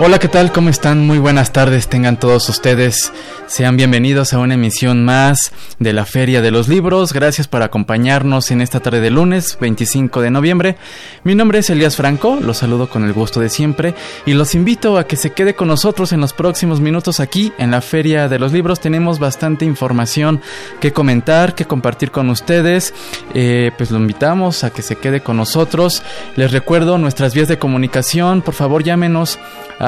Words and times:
Hola, 0.00 0.18
¿qué 0.18 0.26
tal? 0.26 0.50
¿Cómo 0.50 0.70
están? 0.70 1.06
Muy 1.06 1.18
buenas 1.18 1.52
tardes, 1.52 1.86
tengan 1.86 2.18
todos 2.18 2.48
ustedes. 2.48 3.12
Sean 3.46 3.76
bienvenidos 3.76 4.32
a 4.32 4.40
una 4.40 4.54
emisión 4.54 5.04
más 5.04 5.52
de 5.78 5.92
la 5.92 6.04
Feria 6.04 6.42
de 6.42 6.50
los 6.50 6.66
Libros. 6.66 7.12
Gracias 7.12 7.46
por 7.46 7.62
acompañarnos 7.62 8.50
en 8.50 8.60
esta 8.60 8.80
tarde 8.80 9.00
de 9.00 9.10
lunes 9.10 9.56
25 9.60 10.20
de 10.20 10.32
noviembre. 10.32 10.76
Mi 11.22 11.36
nombre 11.36 11.60
es 11.60 11.70
Elías 11.70 11.94
Franco, 11.94 12.40
los 12.42 12.56
saludo 12.56 12.88
con 12.88 13.04
el 13.04 13.12
gusto 13.12 13.38
de 13.38 13.48
siempre 13.48 13.94
y 14.26 14.34
los 14.34 14.56
invito 14.56 14.98
a 14.98 15.06
que 15.06 15.14
se 15.14 15.30
quede 15.30 15.54
con 15.54 15.68
nosotros 15.68 16.12
en 16.12 16.20
los 16.20 16.32
próximos 16.32 16.80
minutos 16.80 17.20
aquí 17.20 17.52
en 17.58 17.70
la 17.70 17.80
Feria 17.80 18.28
de 18.28 18.40
los 18.40 18.52
Libros. 18.52 18.80
Tenemos 18.80 19.20
bastante 19.20 19.64
información 19.64 20.40
que 20.80 20.92
comentar, 20.92 21.54
que 21.54 21.66
compartir 21.66 22.10
con 22.10 22.30
ustedes. 22.30 22.92
Eh, 23.32 23.70
pues 23.76 23.92
lo 23.92 23.98
invitamos 23.98 24.64
a 24.64 24.70
que 24.70 24.82
se 24.82 24.96
quede 24.96 25.20
con 25.20 25.36
nosotros. 25.36 26.02
Les 26.34 26.50
recuerdo 26.50 26.98
nuestras 26.98 27.32
vías 27.32 27.46
de 27.46 27.60
comunicación. 27.60 28.42
Por 28.42 28.54
favor, 28.54 28.82
llámenos 28.82 29.38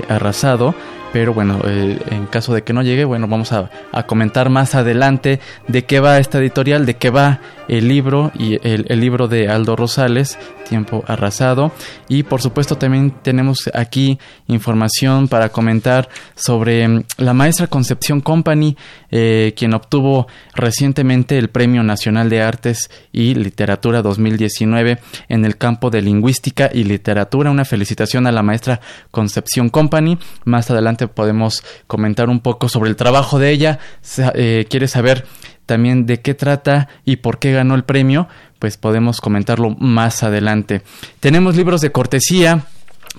Arrasado, 0.09 0.75
pero 1.13 1.35
bueno, 1.35 1.61
eh, 1.67 1.99
en 2.11 2.27
caso 2.27 2.55
de 2.55 2.63
que 2.63 2.73
no 2.73 2.83
llegue, 2.83 3.05
bueno, 3.05 3.29
vamos 3.29 3.53
a, 3.53 3.71
comentar 4.07 4.49
más 4.49 4.75
adelante 4.75 5.41
de 5.69 5.85
qué 5.85 6.01
va 6.01 6.19
esta 6.19 6.39
editorial, 6.39 6.87
de 6.87 6.95
qué 6.95 7.11
va 7.11 7.41
el 7.69 7.89
libro 7.89 8.33
y 8.35 8.59
el, 8.67 9.01
libro 9.01 9.29
de 9.29 9.49
Aldo 9.49 9.77
Rosales, 9.77 10.39
Tiempo 10.69 11.05
Arrasado. 11.07 11.73
Y 12.09 12.23
por 12.23 12.41
supuesto 12.41 12.77
también 12.77 13.13
tenemos 13.23 13.71
aquí 13.75 14.19
información 14.49 15.29
para 15.29 15.51
comentar 15.51 16.09
sobre 16.35 16.89
mm, 16.89 17.05
la 17.19 17.35
maestra 17.35 17.67
Concepción 17.67 18.21
Company, 18.21 18.77
eh, 19.11 19.53
quien 19.57 19.75
obtuvo 19.75 20.27
recientemente 20.55 21.39
el 21.39 21.51
Premio 21.51 21.83
Nacional 21.83 22.31
de 22.31 22.43
Artes 22.43 22.91
y 23.13 23.35
Literatura 23.35 24.03
2019 24.03 24.99
en 25.29 25.45
el 25.45 25.57
campo 25.57 25.91
de 25.91 26.03
lingüística 26.03 26.71
y 26.73 26.85
literatura. 26.85 27.51
Una 27.51 27.65
felicitación 27.65 28.27
a 28.27 28.33
la 28.33 28.43
maestra 28.43 28.81
Concepción 29.11 29.69
Company. 29.69 30.19
Más 30.45 30.71
adelante 30.71 31.02
podemos 31.09 31.63
comentar 31.87 32.29
un 32.29 32.41
poco 32.41 32.69
sobre 32.69 32.91
el 32.91 32.97
trabajo 32.97 33.39
de 33.39 33.51
ella. 33.51 33.79
Eh, 34.35 34.67
¿Quiere 34.69 34.89
saber 34.89 35.27
también 35.67 36.07
de 36.07 36.21
qué 36.21 36.35
trata 36.35 36.89
y 37.05 37.17
por 37.17 37.39
qué 37.39 37.53
ganó 37.53 37.75
el 37.75 37.85
premio? 37.85 38.29
Pues 38.59 38.77
podemos 38.77 39.21
comentarlo 39.21 39.71
más 39.71 40.23
adelante. 40.23 40.83
Tenemos 41.21 41.57
libros 41.57 41.81
de 41.81 41.93
cortesía 41.93 42.67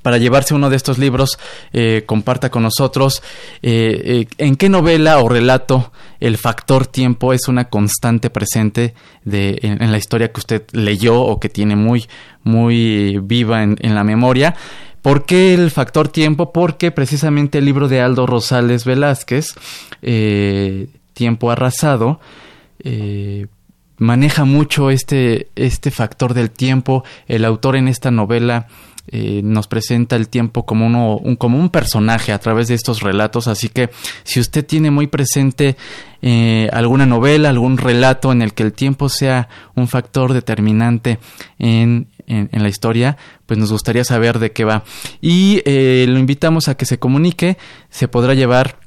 para 0.01 0.17
llevarse 0.17 0.55
uno 0.55 0.69
de 0.69 0.75
estos 0.75 0.97
libros, 0.97 1.37
eh, 1.71 2.03
comparta 2.05 2.49
con 2.49 2.63
nosotros 2.63 3.21
eh, 3.61 4.25
en 4.37 4.55
qué 4.55 4.67
novela 4.67 5.19
o 5.19 5.29
relato 5.29 5.91
el 6.19 6.37
factor 6.37 6.87
tiempo 6.87 7.33
es 7.33 7.47
una 7.47 7.65
constante 7.65 8.29
presente 8.29 8.93
de, 9.23 9.59
en, 9.61 9.91
la 9.91 9.97
historia 9.97 10.31
que 10.31 10.39
usted 10.39 10.63
leyó 10.71 11.21
o 11.21 11.39
que 11.39 11.49
tiene 11.49 11.75
muy, 11.75 12.07
muy 12.43 13.19
viva 13.19 13.61
en 13.61 13.95
la 13.95 14.03
memoria. 14.03 14.55
¿Por 15.03 15.25
qué 15.25 15.53
el 15.53 15.69
factor 15.69 16.07
tiempo? 16.07 16.53
Porque 16.53 16.89
precisamente 16.89 17.57
el 17.57 17.65
libro 17.65 17.89
de 17.89 17.99
Aldo 17.99 18.25
Rosales 18.25 18.85
Velázquez, 18.85 19.53
eh, 20.01 20.87
Tiempo 21.11 21.51
Arrasado, 21.51 22.21
eh, 22.79 23.47
maneja 23.97 24.45
mucho 24.45 24.89
este, 24.89 25.49
este 25.55 25.91
factor 25.91 26.33
del 26.33 26.51
tiempo. 26.51 27.03
El 27.27 27.43
autor 27.43 27.75
en 27.75 27.89
esta 27.89 28.11
novela 28.11 28.67
eh, 29.07 29.41
nos 29.43 29.67
presenta 29.67 30.15
el 30.15 30.29
tiempo 30.29 30.65
como, 30.65 30.85
uno, 30.85 31.17
un, 31.17 31.35
como 31.35 31.59
un 31.59 31.67
personaje 31.67 32.31
a 32.31 32.39
través 32.39 32.69
de 32.69 32.75
estos 32.75 33.01
relatos. 33.01 33.49
Así 33.49 33.67
que 33.67 33.89
si 34.23 34.39
usted 34.39 34.65
tiene 34.65 34.89
muy 34.89 35.07
presente 35.07 35.75
alguna 36.71 37.05
novela, 37.05 37.49
algún 37.49 37.77
relato 37.77 38.31
en 38.31 38.41
el 38.41 38.53
que 38.53 38.63
el 38.63 38.71
tiempo 38.71 39.09
sea 39.09 39.49
un 39.75 39.89
factor 39.89 40.31
determinante 40.31 41.19
en, 41.59 42.07
en, 42.27 42.49
la 42.63 42.69
historia, 42.69 43.17
pues 43.45 43.59
nos 43.59 43.71
gustaría 43.71 44.03
saber 44.03 44.39
de 44.39 44.51
qué 44.51 44.63
va. 44.63 44.83
Y 45.21 45.61
eh, 45.65 46.05
lo 46.07 46.19
invitamos 46.19 46.67
a 46.67 46.75
que 46.75 46.85
se 46.85 46.99
comunique, 46.99 47.57
se 47.89 48.07
podrá 48.07 48.33
llevar 48.33 48.82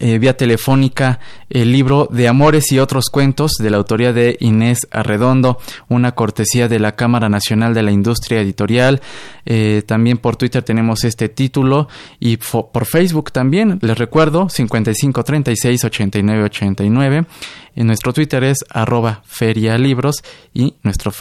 eh, 0.00 0.18
vía 0.18 0.36
telefónica 0.36 1.18
el 1.50 1.72
libro 1.72 2.08
de 2.10 2.28
Amores 2.28 2.70
y 2.72 2.78
otros 2.78 3.06
cuentos 3.10 3.52
de 3.58 3.70
la 3.70 3.78
autoría 3.78 4.12
de 4.12 4.36
Inés 4.40 4.86
Arredondo, 4.90 5.58
una 5.88 6.12
cortesía 6.12 6.68
de 6.68 6.78
la 6.78 6.94
Cámara 6.94 7.28
Nacional 7.28 7.74
de 7.74 7.82
la 7.82 7.90
Industria 7.90 8.40
Editorial. 8.40 9.00
Eh, 9.46 9.82
también 9.86 10.18
por 10.18 10.36
Twitter 10.36 10.62
tenemos 10.62 11.04
este 11.04 11.28
título 11.28 11.88
y 12.20 12.36
por 12.36 12.84
Facebook 12.84 13.32
también, 13.32 13.78
les 13.82 13.98
recuerdo, 13.98 14.48
55 14.48 15.24
36 15.24 15.84
89 15.84 16.42
89. 16.44 17.26
En 17.74 17.86
nuestro 17.86 18.12
Twitter 18.12 18.42
es 18.44 18.64
arroba 18.70 19.22
ferialibros 19.24 20.22
y 20.52 20.74
nuestro, 20.82 21.12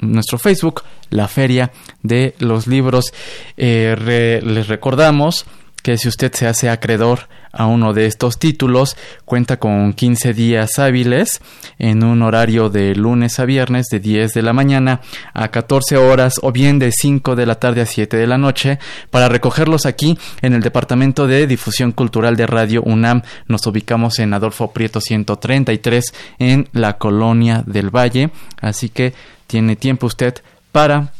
nuestro 0.00 0.38
Facebook, 0.38 0.82
la 1.10 1.28
Feria 1.28 1.72
de 2.02 2.34
los 2.38 2.66
Libros. 2.66 3.12
Eh, 3.56 4.40
les 4.42 4.68
recordamos 4.68 5.46
que 5.86 5.98
si 5.98 6.08
usted 6.08 6.32
se 6.34 6.48
hace 6.48 6.68
acreedor 6.68 7.28
a 7.52 7.66
uno 7.66 7.92
de 7.92 8.06
estos 8.06 8.40
títulos, 8.40 8.96
cuenta 9.24 9.60
con 9.60 9.92
15 9.92 10.34
días 10.34 10.80
hábiles 10.80 11.40
en 11.78 12.02
un 12.02 12.22
horario 12.22 12.70
de 12.70 12.96
lunes 12.96 13.38
a 13.38 13.44
viernes 13.44 13.86
de 13.86 14.00
10 14.00 14.32
de 14.32 14.42
la 14.42 14.52
mañana 14.52 15.00
a 15.32 15.46
14 15.46 15.96
horas 15.96 16.40
o 16.42 16.50
bien 16.50 16.80
de 16.80 16.90
5 16.90 17.36
de 17.36 17.46
la 17.46 17.60
tarde 17.60 17.82
a 17.82 17.86
7 17.86 18.16
de 18.16 18.26
la 18.26 18.36
noche 18.36 18.80
para 19.12 19.28
recogerlos 19.28 19.86
aquí 19.86 20.18
en 20.42 20.54
el 20.54 20.60
Departamento 20.60 21.28
de 21.28 21.46
Difusión 21.46 21.92
Cultural 21.92 22.34
de 22.34 22.48
Radio 22.48 22.82
UNAM. 22.82 23.22
Nos 23.46 23.64
ubicamos 23.68 24.18
en 24.18 24.34
Adolfo 24.34 24.72
Prieto 24.72 25.00
133 25.00 26.12
en 26.40 26.68
la 26.72 26.94
Colonia 26.94 27.62
del 27.64 27.94
Valle, 27.94 28.30
así 28.60 28.88
que 28.88 29.14
tiene 29.46 29.76
tiempo 29.76 30.08
usted 30.08 30.34
para 30.72 31.12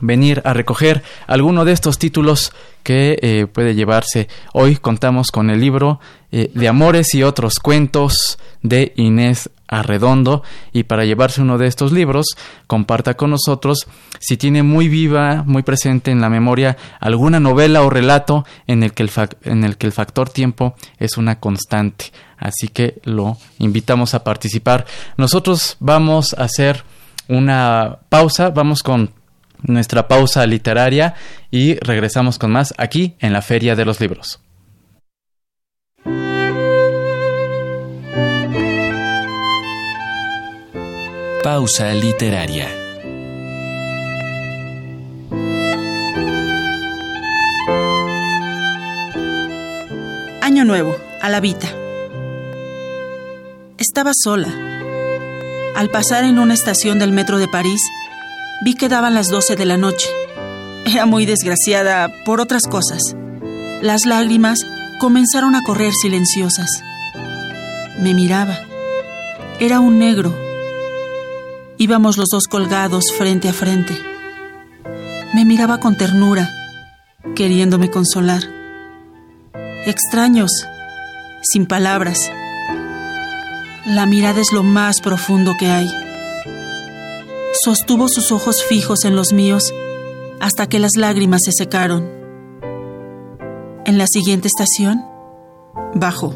venir 0.00 0.42
a 0.44 0.52
recoger 0.52 1.02
alguno 1.26 1.64
de 1.64 1.72
estos 1.72 1.98
títulos 1.98 2.52
que 2.82 3.18
eh, 3.22 3.46
puede 3.46 3.74
llevarse. 3.74 4.28
Hoy 4.52 4.76
contamos 4.76 5.30
con 5.30 5.50
el 5.50 5.60
libro 5.60 6.00
eh, 6.30 6.50
de 6.54 6.68
Amores 6.68 7.14
y 7.14 7.22
otros 7.22 7.58
cuentos 7.58 8.38
de 8.62 8.92
Inés 8.96 9.50
Arredondo 9.66 10.42
y 10.72 10.84
para 10.84 11.04
llevarse 11.04 11.40
uno 11.40 11.58
de 11.58 11.66
estos 11.66 11.90
libros 11.90 12.26
comparta 12.66 13.14
con 13.14 13.30
nosotros 13.30 13.86
si 14.20 14.36
tiene 14.36 14.62
muy 14.62 14.88
viva, 14.88 15.42
muy 15.46 15.62
presente 15.62 16.10
en 16.10 16.20
la 16.20 16.28
memoria 16.28 16.76
alguna 17.00 17.40
novela 17.40 17.82
o 17.82 17.90
relato 17.90 18.44
en 18.66 18.82
el 18.82 18.92
que 18.92 19.04
el, 19.04 19.10
en 19.42 19.64
el, 19.64 19.76
que 19.76 19.86
el 19.86 19.92
factor 19.92 20.28
tiempo 20.28 20.74
es 20.98 21.16
una 21.16 21.40
constante. 21.40 22.12
Así 22.36 22.68
que 22.68 23.00
lo 23.04 23.38
invitamos 23.58 24.12
a 24.12 24.22
participar. 24.22 24.84
Nosotros 25.16 25.76
vamos 25.80 26.34
a 26.34 26.44
hacer 26.44 26.84
una 27.28 28.00
pausa, 28.10 28.50
vamos 28.50 28.82
con 28.82 29.10
nuestra 29.64 30.08
pausa 30.08 30.46
literaria 30.46 31.14
y 31.50 31.74
regresamos 31.76 32.38
con 32.38 32.52
más 32.52 32.74
aquí 32.78 33.16
en 33.18 33.32
la 33.32 33.42
Feria 33.42 33.74
de 33.74 33.84
los 33.84 34.00
Libros. 34.00 34.40
Pausa 41.42 41.92
literaria. 41.92 42.68
Año 50.40 50.64
Nuevo, 50.64 50.96
a 51.20 51.28
la 51.28 51.40
Vita. 51.40 51.68
Estaba 53.76 54.12
sola. 54.14 54.48
Al 55.74 55.90
pasar 55.90 56.24
en 56.24 56.38
una 56.38 56.54
estación 56.54 56.98
del 56.98 57.12
metro 57.12 57.38
de 57.38 57.48
París, 57.48 57.80
Vi 58.64 58.72
que 58.72 58.88
daban 58.88 59.12
las 59.12 59.28
doce 59.28 59.56
de 59.56 59.66
la 59.66 59.76
noche. 59.76 60.08
Era 60.86 61.04
muy 61.04 61.26
desgraciada 61.26 62.08
por 62.24 62.40
otras 62.40 62.62
cosas. 62.62 63.14
Las 63.82 64.06
lágrimas 64.06 64.64
comenzaron 65.00 65.54
a 65.54 65.62
correr 65.62 65.92
silenciosas. 65.92 66.82
Me 68.00 68.14
miraba. 68.14 68.56
Era 69.60 69.80
un 69.80 69.98
negro. 69.98 70.34
Íbamos 71.76 72.16
los 72.16 72.30
dos 72.30 72.44
colgados 72.46 73.12
frente 73.18 73.50
a 73.50 73.52
frente. 73.52 73.92
Me 75.34 75.44
miraba 75.44 75.78
con 75.78 75.98
ternura, 75.98 76.48
queriéndome 77.36 77.90
consolar. 77.90 78.44
Extraños, 79.84 80.50
sin 81.42 81.66
palabras. 81.66 82.32
La 83.84 84.06
mirada 84.06 84.40
es 84.40 84.52
lo 84.52 84.62
más 84.62 85.02
profundo 85.02 85.52
que 85.58 85.66
hay. 85.66 86.03
Sostuvo 87.62 88.08
sus 88.08 88.32
ojos 88.32 88.64
fijos 88.64 89.04
en 89.04 89.14
los 89.14 89.32
míos 89.32 89.72
hasta 90.40 90.68
que 90.68 90.80
las 90.80 90.96
lágrimas 90.96 91.42
se 91.44 91.52
secaron. 91.52 92.10
En 93.86 93.96
la 93.96 94.06
siguiente 94.08 94.48
estación, 94.48 95.04
bajó. 95.94 96.34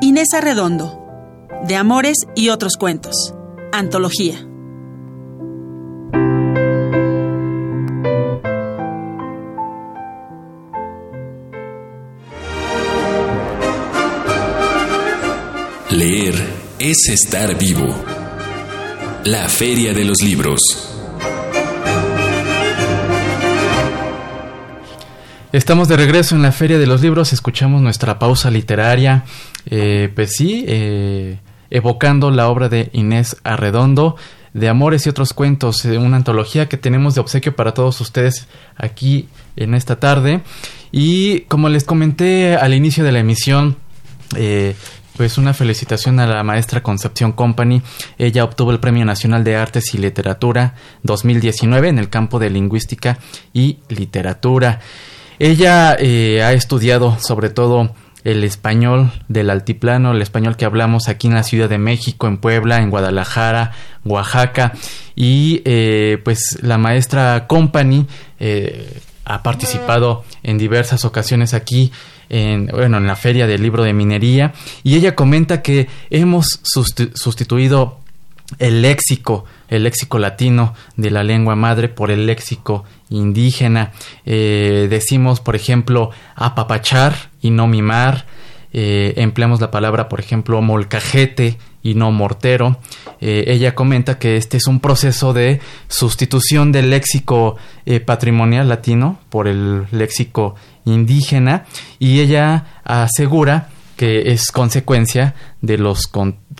Inés 0.00 0.28
Arredondo, 0.32 1.04
de 1.66 1.74
Amores 1.74 2.18
y 2.36 2.50
otros 2.50 2.76
cuentos. 2.76 3.34
Antología. 3.72 4.47
Es 16.90 17.06
estar 17.10 17.58
vivo. 17.58 17.94
La 19.24 19.46
Feria 19.50 19.92
de 19.92 20.06
los 20.06 20.22
Libros. 20.22 20.58
Estamos 25.52 25.88
de 25.88 25.98
regreso 25.98 26.34
en 26.34 26.40
la 26.40 26.50
Feria 26.50 26.78
de 26.78 26.86
los 26.86 27.02
Libros, 27.02 27.34
escuchamos 27.34 27.82
nuestra 27.82 28.18
pausa 28.18 28.50
literaria, 28.50 29.24
eh, 29.66 30.10
pues 30.14 30.32
sí, 30.34 30.64
eh, 30.66 31.38
evocando 31.68 32.30
la 32.30 32.48
obra 32.48 32.70
de 32.70 32.88
Inés 32.94 33.36
Arredondo, 33.44 34.16
de 34.54 34.70
Amores 34.70 35.04
y 35.04 35.10
otros 35.10 35.34
cuentos, 35.34 35.84
eh, 35.84 35.98
una 35.98 36.16
antología 36.16 36.70
que 36.70 36.78
tenemos 36.78 37.14
de 37.14 37.20
obsequio 37.20 37.54
para 37.54 37.74
todos 37.74 38.00
ustedes 38.00 38.48
aquí 38.78 39.28
en 39.56 39.74
esta 39.74 40.00
tarde. 40.00 40.40
Y 40.90 41.40
como 41.48 41.68
les 41.68 41.84
comenté 41.84 42.56
al 42.56 42.72
inicio 42.72 43.04
de 43.04 43.12
la 43.12 43.18
emisión, 43.18 43.76
pues 45.18 45.36
una 45.36 45.52
felicitación 45.52 46.20
a 46.20 46.28
la 46.28 46.44
maestra 46.44 46.80
Concepción 46.80 47.32
Company. 47.32 47.82
Ella 48.18 48.44
obtuvo 48.44 48.70
el 48.70 48.78
Premio 48.78 49.04
Nacional 49.04 49.42
de 49.42 49.56
Artes 49.56 49.92
y 49.92 49.98
Literatura 49.98 50.76
2019 51.02 51.88
en 51.88 51.98
el 51.98 52.08
campo 52.08 52.38
de 52.38 52.50
lingüística 52.50 53.18
y 53.52 53.80
literatura. 53.88 54.78
Ella 55.40 55.96
eh, 55.98 56.44
ha 56.44 56.52
estudiado 56.52 57.18
sobre 57.18 57.50
todo 57.50 57.92
el 58.22 58.44
español 58.44 59.10
del 59.26 59.50
altiplano, 59.50 60.12
el 60.12 60.22
español 60.22 60.56
que 60.56 60.64
hablamos 60.64 61.08
aquí 61.08 61.26
en 61.26 61.34
la 61.34 61.42
Ciudad 61.42 61.68
de 61.68 61.78
México, 61.78 62.28
en 62.28 62.38
Puebla, 62.38 62.76
en 62.76 62.90
Guadalajara, 62.90 63.72
Oaxaca. 64.04 64.72
Y 65.16 65.62
eh, 65.64 66.20
pues 66.22 66.60
la 66.62 66.78
maestra 66.78 67.48
Company 67.48 68.06
eh, 68.38 69.00
ha 69.24 69.42
participado 69.42 70.24
en 70.44 70.58
diversas 70.58 71.04
ocasiones 71.04 71.54
aquí 71.54 71.90
en, 72.30 72.66
bueno, 72.66 72.98
en 72.98 73.06
la 73.06 73.16
feria 73.16 73.46
del 73.46 73.62
libro 73.62 73.84
de 73.84 73.92
minería 73.92 74.52
y 74.82 74.96
ella 74.96 75.14
comenta 75.14 75.62
que 75.62 75.88
hemos 76.10 76.60
sustituido 76.62 77.98
el 78.58 78.80
léxico, 78.82 79.44
el 79.68 79.84
léxico 79.84 80.18
latino 80.18 80.74
de 80.96 81.10
la 81.10 81.22
lengua 81.22 81.54
madre 81.54 81.88
por 81.88 82.10
el 82.10 82.26
léxico 82.26 82.84
indígena. 83.10 83.92
Eh, 84.24 84.86
decimos, 84.88 85.40
por 85.40 85.54
ejemplo, 85.54 86.10
apapachar 86.34 87.30
y 87.42 87.50
no 87.50 87.66
mimar. 87.66 88.26
Eh, 88.72 89.14
empleamos 89.16 89.60
la 89.60 89.70
palabra, 89.70 90.08
por 90.08 90.20
ejemplo, 90.20 90.60
molcajete 90.62 91.58
y 91.82 91.94
no 91.94 92.10
mortero. 92.10 92.78
Eh, 93.20 93.44
ella 93.48 93.74
comenta 93.74 94.18
que 94.18 94.36
este 94.36 94.56
es 94.56 94.66
un 94.66 94.80
proceso 94.80 95.32
de 95.32 95.60
sustitución 95.88 96.72
del 96.72 96.90
léxico 96.90 97.56
patrimonial 98.04 98.68
latino 98.68 99.18
por 99.30 99.48
el 99.48 99.86
léxico 99.92 100.56
indígena 100.92 101.64
y 101.98 102.20
ella 102.20 102.80
asegura 102.84 103.68
que 103.98 104.30
es 104.30 104.52
consecuencia 104.52 105.34
de 105.60 105.76
los 105.76 106.08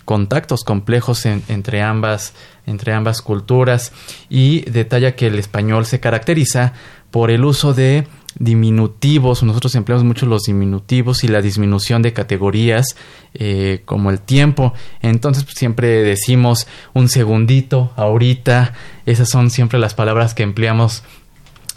contactos 0.05 0.65
complejos 0.65 1.25
entre, 1.25 1.81
ambas, 1.81 2.33
entre 2.65 2.93
ambas 2.93 3.21
culturas 3.21 3.93
y 4.29 4.61
detalla 4.69 5.15
que 5.15 5.27
el 5.27 5.39
español 5.39 5.85
se 5.85 6.01
caracteriza 6.01 6.73
por 7.11 7.31
el 7.31 7.45
uso 7.45 7.73
de 7.73 8.07
diminutivos, 8.37 9.41
nosotros 9.41 9.73
empleamos 9.75 10.05
mucho 10.05 10.25
los 10.25 10.43
diminutivos 10.43 11.23
y 11.23 11.29
la 11.29 11.41
disminución 11.41 12.01
de 12.01 12.13
categorías 12.13 12.95
eh, 13.33 13.81
como 13.85 14.11
el 14.11 14.19
tiempo, 14.19 14.73
entonces 15.01 15.45
pues, 15.45 15.55
siempre 15.55 15.87
decimos 16.03 16.67
un 16.93 17.09
segundito, 17.09 17.91
ahorita, 17.95 18.73
esas 19.05 19.29
son 19.29 19.49
siempre 19.49 19.79
las 19.79 19.93
palabras 19.93 20.33
que 20.33 20.43
empleamos 20.43 21.03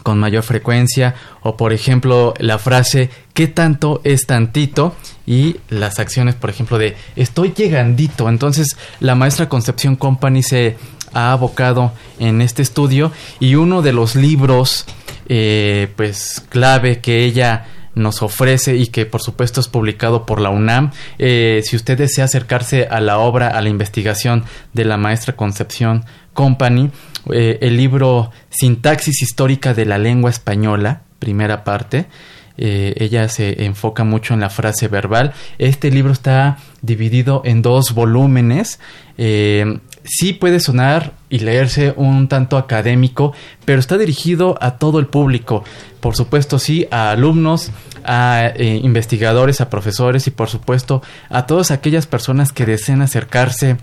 con 0.03 0.19
mayor 0.19 0.43
frecuencia 0.43 1.15
o 1.41 1.57
por 1.57 1.73
ejemplo 1.73 2.33
la 2.37 2.59
frase 2.59 3.09
¿qué 3.33 3.47
tanto 3.47 4.01
es 4.03 4.27
tantito? 4.27 4.95
y 5.25 5.57
las 5.69 5.99
acciones 5.99 6.35
por 6.35 6.49
ejemplo 6.49 6.77
de 6.77 6.95
estoy 7.15 7.53
llegandito 7.55 8.29
entonces 8.29 8.77
la 8.99 9.15
maestra 9.15 9.49
Concepción 9.49 9.95
Company 9.95 10.43
se 10.43 10.75
ha 11.13 11.31
abocado 11.31 11.93
en 12.19 12.41
este 12.41 12.61
estudio 12.61 13.11
y 13.39 13.55
uno 13.55 13.81
de 13.81 13.93
los 13.93 14.15
libros 14.15 14.85
eh, 15.29 15.87
pues 15.95 16.43
clave 16.49 16.99
que 16.99 17.23
ella 17.23 17.65
nos 17.95 18.21
ofrece 18.21 18.75
y 18.75 18.87
que 18.87 19.05
por 19.05 19.21
supuesto 19.21 19.61
es 19.61 19.67
publicado 19.67 20.25
por 20.25 20.41
la 20.41 20.49
UNAM. 20.49 20.91
Eh, 21.19 21.61
si 21.63 21.75
usted 21.75 21.97
desea 21.97 22.25
acercarse 22.25 22.87
a 22.89 22.99
la 22.99 23.19
obra, 23.19 23.49
a 23.49 23.61
la 23.61 23.69
investigación 23.69 24.43
de 24.73 24.85
la 24.85 24.97
maestra 24.97 25.35
Concepción 25.35 26.05
Company, 26.33 26.89
eh, 27.31 27.59
el 27.61 27.77
libro 27.77 28.31
Sintaxis 28.49 29.21
Histórica 29.21 29.73
de 29.73 29.85
la 29.85 29.97
Lengua 29.97 30.29
Española, 30.29 31.03
primera 31.19 31.63
parte. 31.63 32.07
Eh, 32.55 32.93
ella 32.97 33.29
se 33.29 33.65
enfoca 33.65 34.03
mucho 34.03 34.33
en 34.33 34.39
la 34.39 34.49
frase 34.49 34.87
verbal. 34.87 35.33
Este 35.57 35.89
libro 35.89 36.11
está 36.11 36.57
dividido 36.81 37.41
en 37.45 37.61
dos 37.61 37.93
volúmenes. 37.93 38.79
Eh, 39.17 39.79
sí 40.03 40.33
puede 40.33 40.59
sonar 40.59 41.13
y 41.29 41.39
leerse 41.39 41.93
un 41.95 42.27
tanto 42.27 42.57
académico, 42.57 43.33
pero 43.65 43.79
está 43.79 43.97
dirigido 43.97 44.57
a 44.61 44.77
todo 44.77 44.99
el 44.99 45.07
público. 45.07 45.63
Por 45.99 46.15
supuesto, 46.15 46.59
sí, 46.59 46.87
a 46.91 47.11
alumnos, 47.11 47.71
a 48.03 48.51
investigadores, 48.57 49.61
a 49.61 49.69
profesores 49.69 50.27
y 50.27 50.31
por 50.31 50.49
supuesto 50.49 51.01
a 51.29 51.45
todas 51.47 51.71
aquellas 51.71 52.05
personas 52.05 52.51
que 52.51 52.65
deseen 52.65 53.01
acercarse 53.01 53.77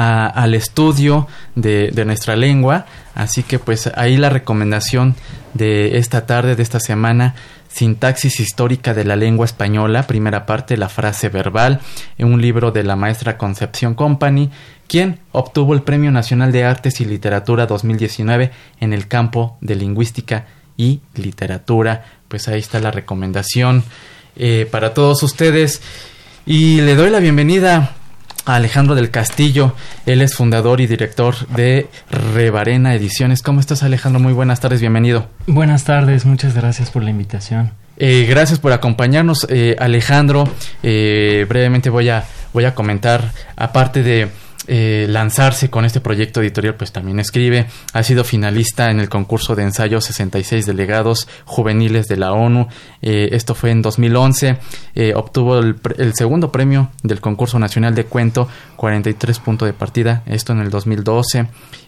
al 0.00 0.54
estudio 0.54 1.28
de, 1.54 1.92
nuestra 2.04 2.36
lengua. 2.36 2.86
Así 3.14 3.42
que 3.42 3.58
pues 3.58 3.90
ahí 3.96 4.16
la 4.16 4.30
recomendación 4.30 5.14
de 5.54 5.98
esta 5.98 6.26
tarde, 6.26 6.56
de 6.56 6.62
esta 6.62 6.80
semana, 6.80 7.34
Sintaxis 7.68 8.40
histórica 8.40 8.94
de 8.94 9.04
la 9.04 9.14
lengua 9.14 9.44
española, 9.44 10.06
primera 10.06 10.44
parte, 10.46 10.76
la 10.76 10.88
frase 10.88 11.28
verbal, 11.28 11.80
en 12.18 12.32
un 12.32 12.40
libro 12.40 12.72
de 12.72 12.82
la 12.82 12.96
maestra 12.96 13.38
Concepción 13.38 13.94
Company, 13.94 14.50
quien 14.88 15.20
obtuvo 15.30 15.74
el 15.74 15.82
Premio 15.82 16.10
Nacional 16.10 16.50
de 16.50 16.64
Artes 16.64 17.00
y 17.00 17.04
Literatura 17.04 17.66
2019 17.66 18.50
en 18.80 18.92
el 18.92 19.06
campo 19.06 19.56
de 19.60 19.76
lingüística 19.76 20.46
y 20.76 21.00
literatura. 21.14 22.04
Pues 22.26 22.48
ahí 22.48 22.58
está 22.58 22.80
la 22.80 22.90
recomendación 22.90 23.84
eh, 24.34 24.66
para 24.68 24.94
todos 24.94 25.22
ustedes. 25.22 25.80
Y 26.46 26.80
le 26.80 26.96
doy 26.96 27.10
la 27.10 27.20
bienvenida 27.20 27.94
a 28.44 28.56
Alejandro 28.56 28.94
del 28.94 29.10
Castillo. 29.10 29.74
Él 30.06 30.22
es 30.22 30.34
fundador 30.34 30.80
y 30.80 30.86
director 30.86 31.34
de 31.48 31.88
Rebarena 32.10 32.94
Ediciones. 32.94 33.42
¿Cómo 33.42 33.60
estás, 33.60 33.82
Alejandro? 33.82 34.20
Muy 34.20 34.32
buenas 34.32 34.60
tardes, 34.60 34.80
bienvenido. 34.80 35.28
Buenas 35.46 35.84
tardes, 35.84 36.24
muchas 36.26 36.54
gracias 36.54 36.90
por 36.90 37.02
la 37.02 37.10
invitación. 37.10 37.72
Eh, 37.96 38.26
gracias 38.28 38.58
por 38.58 38.72
acompañarnos, 38.72 39.46
eh, 39.50 39.76
Alejandro. 39.78 40.48
brevemente 40.82 41.90
voy 41.90 42.08
a, 42.08 42.24
voy 42.52 42.64
a 42.64 42.74
comentar, 42.74 43.32
aparte 43.56 44.02
de 44.02 44.28
eh, 44.66 45.06
lanzarse 45.08 45.70
con 45.70 45.86
este 45.86 46.00
proyecto 46.00 46.42
editorial, 46.42 46.74
pues 46.74 46.92
también 46.92 47.18
escribe. 47.18 47.66
Ha 47.94 48.02
sido 48.02 48.24
finalista 48.24 48.90
en 48.90 49.00
el 49.00 49.08
concurso 49.08 49.56
de 49.56 49.62
ensayo 49.62 50.02
66 50.02 50.66
delegados 50.66 51.28
juveniles 51.46 52.06
de 52.08 52.16
la 52.18 52.32
ONU. 52.32 52.68
Eh, 53.00 53.30
esto 53.32 53.54
fue 53.54 53.70
en 53.70 53.80
2011. 53.80 54.58
Eh, 54.94 55.14
obtuvo 55.16 55.58
el, 55.58 56.14
segundo 56.14 56.52
premio 56.52 56.90
del 57.02 57.20
concurso 57.20 57.58
nacional 57.58 57.94
de 57.94 58.04
cuento, 58.04 58.48
43 58.76 59.38
puntos 59.38 59.66
de 59.66 59.72
partida. 59.72 60.22
Esto 60.26 60.52
en 60.52 60.60
el 60.60 60.68
2012 60.68 61.46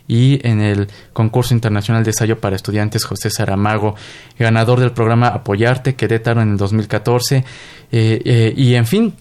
y 0.08 0.40
en 0.46 0.60
el 0.62 0.88
concurso 1.12 1.52
internacional 1.52 2.04
de 2.04 2.10
ensayo 2.10 2.40
para 2.40 2.56
estudiantes 2.56 3.04
José 3.04 3.28
Saramago, 3.30 3.96
ganador 4.38 4.80
del 4.80 4.92
programa 4.92 5.28
Apoyarte 5.28 5.94
Querétaro 5.94 6.40
en 6.40 6.52
el 6.52 6.56
2014 6.56 7.44
y 7.92 8.74
en 8.74 8.86
fin 8.86 9.14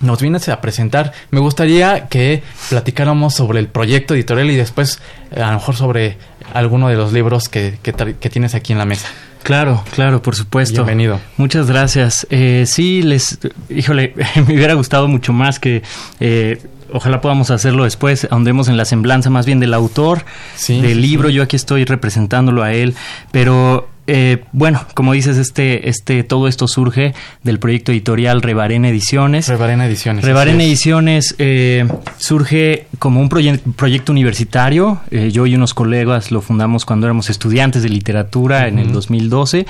nos 0.00 0.20
vienes 0.20 0.48
a 0.48 0.60
presentar. 0.60 1.12
Me 1.30 1.40
gustaría 1.40 2.08
que 2.08 2.42
platicáramos 2.70 3.34
sobre 3.34 3.60
el 3.60 3.68
proyecto 3.68 4.14
editorial 4.14 4.50
y 4.50 4.56
después 4.56 5.00
eh, 5.30 5.42
a 5.42 5.48
lo 5.48 5.54
mejor 5.54 5.76
sobre 5.76 6.18
alguno 6.54 6.88
de 6.88 6.96
los 6.96 7.12
libros 7.12 7.48
que, 7.48 7.78
que, 7.82 7.92
tienes 8.30 8.54
aquí 8.54 8.72
en 8.72 8.78
la 8.78 8.84
mesa. 8.84 9.08
Claro, 9.42 9.84
claro, 9.94 10.22
por 10.22 10.34
supuesto. 10.34 10.84
Bienvenido. 10.84 11.20
Muchas 11.36 11.68
gracias. 11.68 12.26
Eh, 12.30 12.64
sí, 12.66 13.02
les, 13.02 13.38
híjole, 13.68 14.14
me 14.46 14.54
hubiera 14.54 14.74
gustado 14.74 15.08
mucho 15.08 15.32
más 15.32 15.58
que 15.58 15.82
eh, 16.20 16.60
ojalá 16.92 17.20
podamos 17.20 17.50
hacerlo 17.50 17.84
después, 17.84 18.26
ahondemos 18.30 18.68
en 18.68 18.76
la 18.76 18.84
semblanza 18.84 19.30
más 19.30 19.46
bien 19.46 19.60
del 19.60 19.74
autor 19.74 20.24
del 20.68 21.02
libro, 21.02 21.28
yo 21.28 21.42
aquí 21.42 21.56
estoy 21.56 21.84
representándolo 21.84 22.62
a 22.62 22.72
él, 22.72 22.94
pero 23.30 23.88
eh, 24.10 24.42
bueno, 24.52 24.80
como 24.94 25.12
dices, 25.12 25.36
este, 25.36 25.90
este, 25.90 26.22
todo 26.22 26.48
esto 26.48 26.66
surge 26.66 27.12
del 27.42 27.58
proyecto 27.58 27.92
editorial 27.92 28.40
Rebarena 28.40 28.88
Ediciones. 28.88 29.48
Rebarena 29.48 29.86
Ediciones. 29.86 30.24
Rebarena 30.24 30.64
Ediciones 30.64 31.34
eh, 31.38 31.86
surge 32.16 32.86
como 32.98 33.20
un 33.20 33.28
proyecto 33.28 34.10
universitario. 34.10 35.00
Eh, 35.10 35.30
yo 35.30 35.44
y 35.44 35.54
unos 35.54 35.74
colegas 35.74 36.30
lo 36.30 36.40
fundamos 36.40 36.86
cuando 36.86 37.06
éramos 37.06 37.28
estudiantes 37.28 37.82
de 37.82 37.90
literatura 37.90 38.66
en 38.66 38.78
el 38.78 38.92
2012. 38.92 39.66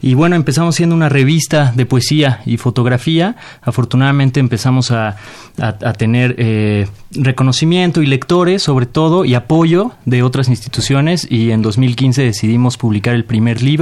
Y 0.00 0.14
bueno, 0.14 0.36
empezamos 0.36 0.74
siendo 0.74 0.96
una 0.96 1.10
revista 1.10 1.74
de 1.76 1.84
poesía 1.84 2.40
y 2.46 2.56
fotografía. 2.56 3.36
Afortunadamente 3.60 4.40
empezamos 4.40 4.90
a, 4.90 5.18
a 5.58 5.92
tener 5.92 6.88
reconocimiento 7.10 8.00
y 8.00 8.06
lectores, 8.06 8.62
sobre 8.62 8.86
todo, 8.86 9.26
y 9.26 9.34
apoyo 9.34 9.92
de 10.06 10.22
otras 10.22 10.48
instituciones. 10.48 11.30
Y 11.30 11.50
en 11.50 11.60
2015 11.60 12.22
decidimos 12.22 12.78
publicar 12.78 13.14
el 13.14 13.26
primer 13.26 13.62
libro 13.62 13.81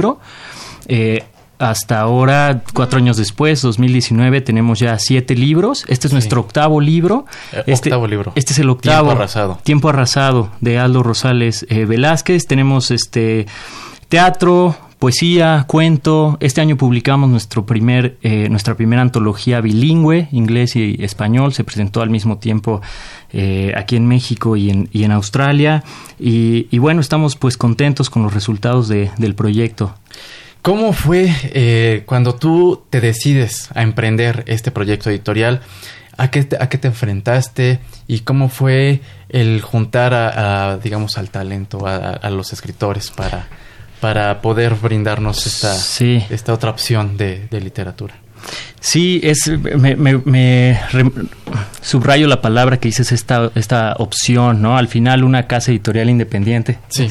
eh, 0.87 1.23
hasta 1.61 1.99
ahora, 1.99 2.63
cuatro 2.73 2.97
años 2.97 3.17
después, 3.17 3.61
2019, 3.61 4.41
tenemos 4.41 4.79
ya 4.79 4.97
siete 4.97 5.35
libros. 5.35 5.85
Este 5.87 6.07
es 6.07 6.13
nuestro 6.13 6.41
octavo 6.41 6.81
libro. 6.81 7.25
Eh, 7.53 7.63
este, 7.67 7.89
octavo 7.89 8.07
libro. 8.07 8.31
Este 8.33 8.53
es 8.53 8.59
el 8.59 8.69
octavo. 8.69 9.09
Tiempo 9.09 9.11
arrasado. 9.11 9.59
Tiempo 9.63 9.89
arrasado 9.89 10.49
de 10.59 10.79
Aldo 10.79 11.03
Rosales 11.03 11.67
eh, 11.69 11.85
Velázquez. 11.85 12.47
Tenemos 12.47 12.89
este 12.89 13.45
teatro, 14.09 14.75
poesía, 15.01 15.65
cuento. 15.67 16.37
Este 16.41 16.61
año 16.61 16.77
publicamos 16.77 17.27
nuestro 17.27 17.65
primer, 17.65 18.19
nuestra 18.21 18.75
primera 18.75 19.01
antología 19.01 19.59
bilingüe, 19.59 20.27
inglés 20.31 20.75
y 20.75 21.03
español. 21.03 21.53
Se 21.53 21.63
presentó 21.63 22.03
al 22.03 22.11
mismo 22.11 22.37
tiempo 22.37 22.81
eh, 23.33 23.73
aquí 23.75 23.95
en 23.95 24.07
México 24.07 24.55
y 24.55 24.69
en, 24.69 24.89
y 24.91 25.03
en 25.03 25.11
Australia. 25.11 25.83
Y, 26.19 26.77
bueno, 26.77 27.01
estamos 27.01 27.35
pues 27.35 27.57
contentos 27.57 28.11
con 28.11 28.21
los 28.21 28.31
resultados 28.31 28.89
del 28.89 29.33
proyecto. 29.35 29.95
¿Cómo 30.61 30.93
fue 30.93 31.33
eh, 31.45 32.03
cuando 32.05 32.35
tú 32.35 32.83
te 32.91 33.01
decides 33.01 33.69
a 33.73 33.81
emprender 33.81 34.43
este 34.45 34.69
proyecto 34.69 35.09
editorial? 35.09 35.61
¿A 36.17 36.29
qué 36.29 36.43
te, 36.43 36.57
a 36.61 36.69
qué 36.69 36.77
te 36.77 36.89
enfrentaste? 36.89 37.79
¿Y 38.05 38.19
cómo 38.19 38.49
fue 38.49 39.01
el 39.29 39.61
juntar 39.61 40.13
a, 40.13 40.77
digamos, 40.77 41.17
al 41.17 41.31
talento, 41.31 41.87
a, 41.87 42.29
los 42.29 42.53
escritores 42.53 43.09
para, 43.09 43.47
para 44.01 44.41
poder 44.41 44.75
brindarnos 44.75 45.47
esta, 45.47 45.73
esta 46.29 46.53
otra 46.53 46.71
opción 46.71 47.15
de 47.15 47.47
literatura? 47.51 48.15
Sí, 48.79 49.21
es, 49.23 49.47
me, 49.47 50.79
subrayo 51.81 52.27
la 52.27 52.41
palabra 52.41 52.77
que 52.77 52.87
dices, 52.87 53.11
esta, 53.11 53.51
esta 53.55 53.95
opción, 53.99 54.61
¿no? 54.61 54.77
Al 54.77 54.87
final 54.87 55.23
una 55.23 55.45
casa 55.45 55.71
editorial 55.71 56.09
independiente. 56.09 56.79
Sí. 56.87 57.09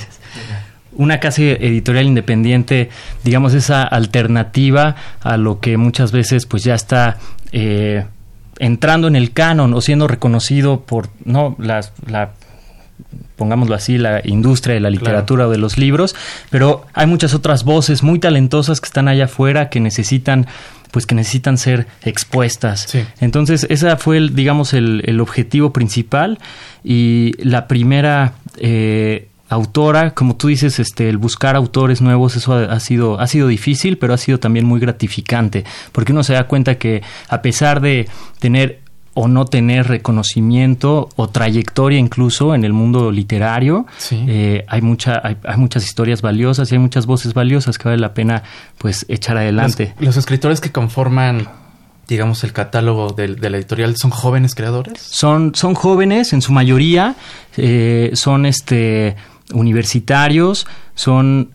Una 0.92 1.20
casa 1.20 1.42
editorial 1.42 2.06
independiente, 2.06 2.90
digamos, 3.22 3.54
esa 3.54 3.84
alternativa 3.84 4.96
a 5.20 5.36
lo 5.36 5.60
que 5.60 5.76
muchas 5.76 6.10
veces 6.10 6.44
pues 6.46 6.64
ya 6.64 6.74
está 6.74 7.18
eh, 7.52 8.04
entrando 8.58 9.06
en 9.06 9.14
el 9.14 9.32
canon 9.32 9.72
o 9.72 9.80
siendo 9.80 10.08
reconocido 10.08 10.80
por, 10.80 11.08
¿no? 11.24 11.54
Las, 11.58 11.92
la 12.06 12.32
pongámoslo 13.40 13.74
así, 13.74 13.96
la 13.96 14.20
industria 14.22 14.74
de 14.74 14.80
la 14.80 14.90
literatura 14.90 15.48
o 15.48 15.50
de 15.50 15.56
los 15.56 15.78
libros, 15.78 16.14
pero 16.50 16.84
hay 16.92 17.06
muchas 17.06 17.32
otras 17.32 17.64
voces 17.64 18.02
muy 18.02 18.18
talentosas 18.18 18.82
que 18.82 18.84
están 18.84 19.08
allá 19.08 19.24
afuera 19.24 19.70
que 19.70 19.80
necesitan 19.80 20.46
pues 20.90 21.06
que 21.06 21.14
necesitan 21.14 21.56
ser 21.56 21.86
expuestas. 22.02 22.94
Entonces, 23.20 23.64
ese 23.70 23.96
fue, 23.96 24.18
el, 24.18 24.34
digamos, 24.34 24.74
el, 24.74 25.02
el, 25.06 25.20
objetivo 25.20 25.72
principal 25.72 26.38
y 26.82 27.32
la 27.38 27.68
primera 27.68 28.34
eh, 28.58 29.28
autora, 29.48 30.10
como 30.10 30.36
tú 30.36 30.48
dices, 30.48 30.78
este, 30.78 31.08
el 31.08 31.16
buscar 31.16 31.56
autores 31.56 32.02
nuevos, 32.02 32.36
eso 32.36 32.54
ha, 32.54 32.80
sido, 32.80 33.20
ha 33.20 33.26
sido 33.26 33.48
difícil, 33.48 33.98
pero 33.98 34.12
ha 34.12 34.18
sido 34.18 34.38
también 34.38 34.66
muy 34.66 34.80
gratificante, 34.80 35.64
porque 35.92 36.12
uno 36.12 36.24
se 36.24 36.34
da 36.34 36.48
cuenta 36.48 36.74
que 36.76 37.02
a 37.28 37.40
pesar 37.40 37.80
de 37.80 38.08
tener 38.40 38.80
o 39.14 39.28
no 39.28 39.44
tener 39.44 39.88
reconocimiento 39.88 41.08
o 41.16 41.28
trayectoria 41.28 41.98
incluso 41.98 42.54
en 42.54 42.64
el 42.64 42.72
mundo 42.72 43.10
literario. 43.10 43.86
Eh, 44.10 44.64
hay, 44.68 44.82
mucha, 44.82 45.20
hay, 45.24 45.36
muchas 45.56 45.84
historias 45.84 46.22
valiosas 46.22 46.70
y 46.70 46.76
hay 46.76 46.78
muchas 46.78 47.06
voces 47.06 47.34
valiosas 47.34 47.76
que 47.76 47.88
vale 47.88 48.00
la 48.00 48.14
pena 48.14 48.42
pues 48.78 49.04
echar 49.08 49.36
adelante. 49.36 49.94
Los, 49.98 50.16
escritores 50.16 50.60
que 50.60 50.70
conforman 50.70 51.48
digamos, 52.06 52.42
el 52.42 52.52
catálogo 52.52 53.12
de, 53.12 53.28
la 53.28 53.56
editorial, 53.56 53.96
¿son 53.96 54.10
jóvenes 54.10 54.56
creadores? 54.56 55.00
Son, 55.00 55.54
son 55.54 55.74
jóvenes, 55.74 56.32
en 56.32 56.42
su 56.42 56.52
mayoría, 56.52 57.14
eh, 57.56 58.10
son 58.14 58.46
este 58.46 59.14
universitarios, 59.52 60.66
son 60.96 61.52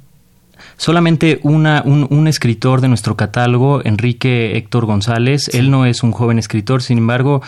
solamente 0.78 1.40
una, 1.44 1.82
un, 1.86 2.28
escritor 2.28 2.82
de 2.82 2.88
nuestro 2.88 3.16
catálogo, 3.16 3.82
Enrique 3.84 4.58
Héctor 4.58 4.86
González. 4.86 5.50
Él 5.54 5.72
no 5.72 5.86
es 5.86 6.04
un 6.04 6.12
joven 6.12 6.40
escritor, 6.40 6.82
sin 6.82 6.98
embargo, 6.98 7.42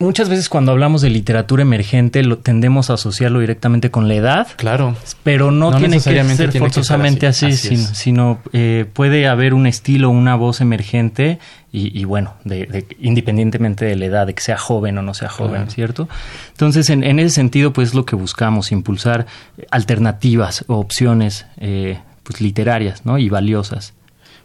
muchas 0.00 0.28
veces 0.28 0.48
cuando 0.48 0.72
hablamos 0.72 1.02
de 1.02 1.10
literatura 1.10 1.62
emergente 1.62 2.22
lo 2.24 2.38
tendemos 2.38 2.90
a 2.90 2.94
asociarlo 2.94 3.38
directamente 3.38 3.90
con 3.90 4.08
la 4.08 4.14
edad. 4.14 4.48
Claro. 4.56 4.96
Pero 5.22 5.50
no, 5.50 5.76
tiene 5.76 6.00
que 6.00 6.24
ser 6.24 6.58
forzosamente 6.58 7.26
así, 7.26 7.52
sino, 7.52 8.40
eh, 8.52 8.86
puede 8.92 9.28
haber 9.28 9.54
un 9.54 9.66
estilo, 9.66 10.10
una 10.10 10.34
voz 10.34 10.60
emergente 10.60 11.38
y, 11.72 12.02
bueno, 12.02 12.34
de, 12.44 12.84
independientemente 12.98 13.84
de 13.84 13.94
la 13.94 14.06
edad, 14.06 14.26
de 14.26 14.34
que 14.34 14.42
sea 14.42 14.58
joven 14.58 14.98
o 14.98 15.02
no 15.02 15.14
sea 15.14 15.28
joven, 15.28 15.70
¿cierto? 15.70 16.08
Entonces, 16.50 16.90
en, 16.90 17.18
ese 17.20 17.30
sentido, 17.30 17.72
pues 17.72 17.90
es 17.90 17.94
lo 17.94 18.04
que 18.04 18.16
buscamos, 18.16 18.72
impulsar 18.72 19.26
alternativas 19.70 20.64
o 20.66 20.78
opciones 20.78 21.46
eh, 21.58 22.00
pues, 22.30 22.40
literarias 22.40 23.04
¿no? 23.04 23.18
y 23.18 23.28
valiosas. 23.28 23.92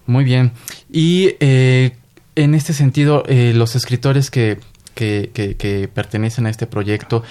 Muy 0.08 0.24
bien. 0.24 0.54
Y 0.92 1.36
eh, 1.40 1.92
en 2.36 2.56
este 2.56 2.74
sentido, 2.74 3.24
eh, 3.28 3.54
los 3.56 3.76
escritores 3.76 4.32
que, 4.32 4.58
que, 4.96 5.30
que, 5.34 5.88
pertenecen 5.94 6.48
a 6.48 6.50
este 6.50 6.66
proyecto 6.66 7.24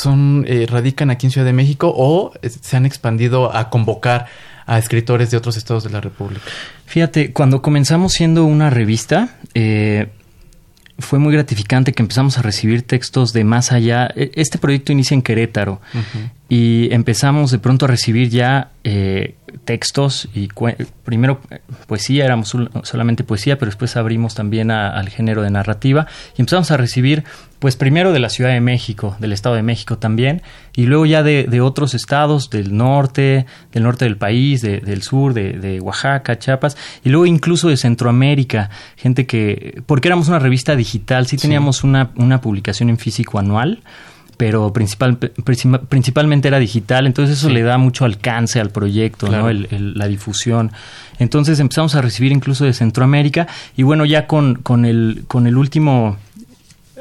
son 0.00 0.44
eh, 0.48 0.66
radican 0.68 1.10
aquí 1.10 1.26
en 1.26 1.32
Ciudad 1.32 1.46
de 1.46 1.52
México 1.52 1.92
o 1.94 2.32
se 2.42 2.76
han 2.76 2.86
expandido 2.86 3.54
a 3.54 3.68
convocar 3.68 4.26
a 4.66 4.78
escritores 4.78 5.30
de 5.30 5.36
otros 5.36 5.56
estados 5.58 5.84
de 5.84 5.90
la 5.90 6.00
República. 6.00 6.42
Fíjate, 6.86 7.32
cuando 7.32 7.60
comenzamos 7.60 8.12
siendo 8.12 8.44
una 8.44 8.70
revista, 8.70 9.36
eh, 9.52 10.08
fue 10.98 11.18
muy 11.18 11.32
gratificante 11.32 11.92
que 11.92 12.02
empezamos 12.02 12.38
a 12.38 12.42
recibir 12.42 12.82
textos 12.82 13.32
de 13.32 13.44
más 13.44 13.72
allá. 13.72 14.08
E, 14.14 14.30
este 14.34 14.58
proyecto 14.58 14.92
inicia 14.92 15.14
en 15.14 15.22
Querétaro 15.22 15.80
y 16.48 16.88
empezamos 16.92 17.50
de 17.50 17.58
pronto 17.58 17.86
a 17.86 17.88
recibir 17.88 18.28
ya 18.28 18.70
eh, 18.84 19.34
textos 19.64 20.28
y 20.34 20.48
primero 21.04 21.40
eh, 21.50 21.60
poesía, 21.86 22.24
éramos 22.24 22.56
solamente 22.82 23.24
poesía, 23.24 23.58
pero 23.58 23.70
después 23.70 23.96
abrimos 23.96 24.34
también 24.34 24.70
al 24.70 25.08
género 25.08 25.42
de 25.42 25.50
narrativa 25.50 26.06
y 26.36 26.42
empezamos 26.42 26.70
a 26.70 26.76
recibir, 26.76 27.24
pues 27.64 27.76
primero 27.76 28.12
de 28.12 28.18
la 28.18 28.28
Ciudad 28.28 28.50
de 28.50 28.60
México, 28.60 29.16
del 29.20 29.32
Estado 29.32 29.54
de 29.54 29.62
México 29.62 29.96
también, 29.96 30.42
y 30.76 30.84
luego 30.84 31.06
ya 31.06 31.22
de, 31.22 31.60
otros 31.62 31.94
estados, 31.94 32.50
del 32.50 32.76
norte, 32.76 33.46
del 33.72 33.84
norte 33.84 34.04
del 34.04 34.18
país, 34.18 34.60
del 34.60 35.00
sur, 35.00 35.32
de, 35.32 35.80
Oaxaca, 35.80 36.38
Chiapas, 36.38 36.76
y 37.02 37.08
luego 37.08 37.24
incluso 37.24 37.70
de 37.70 37.78
Centroamérica, 37.78 38.68
gente 38.98 39.24
que, 39.24 39.80
porque 39.86 40.08
éramos 40.08 40.28
una 40.28 40.40
revista 40.40 40.76
digital, 40.76 41.26
sí 41.26 41.38
teníamos 41.38 41.84
Una, 41.84 42.10
una 42.16 42.42
publicación 42.42 42.90
en 42.90 42.98
físico 42.98 43.38
anual, 43.38 43.80
pero 44.36 44.70
principal, 44.74 45.16
principalmente 45.16 46.48
era 46.48 46.58
digital, 46.58 47.06
entonces 47.06 47.38
eso 47.38 47.48
le 47.48 47.62
da 47.62 47.78
mucho 47.78 48.04
alcance 48.04 48.60
al 48.60 48.70
proyecto, 48.70 49.28
¿no? 49.28 49.50
la 49.50 50.06
difusión. 50.06 50.70
Entonces 51.18 51.60
empezamos 51.60 51.94
a 51.94 52.02
recibir 52.02 52.32
incluso 52.32 52.66
de 52.66 52.74
Centroamérica 52.74 53.46
y 53.74 53.84
bueno, 53.84 54.04
ya 54.04 54.26
con, 54.26 54.56
con, 54.56 54.84
el, 54.84 55.24
con 55.28 55.46
el 55.46 55.56
último, 55.56 56.18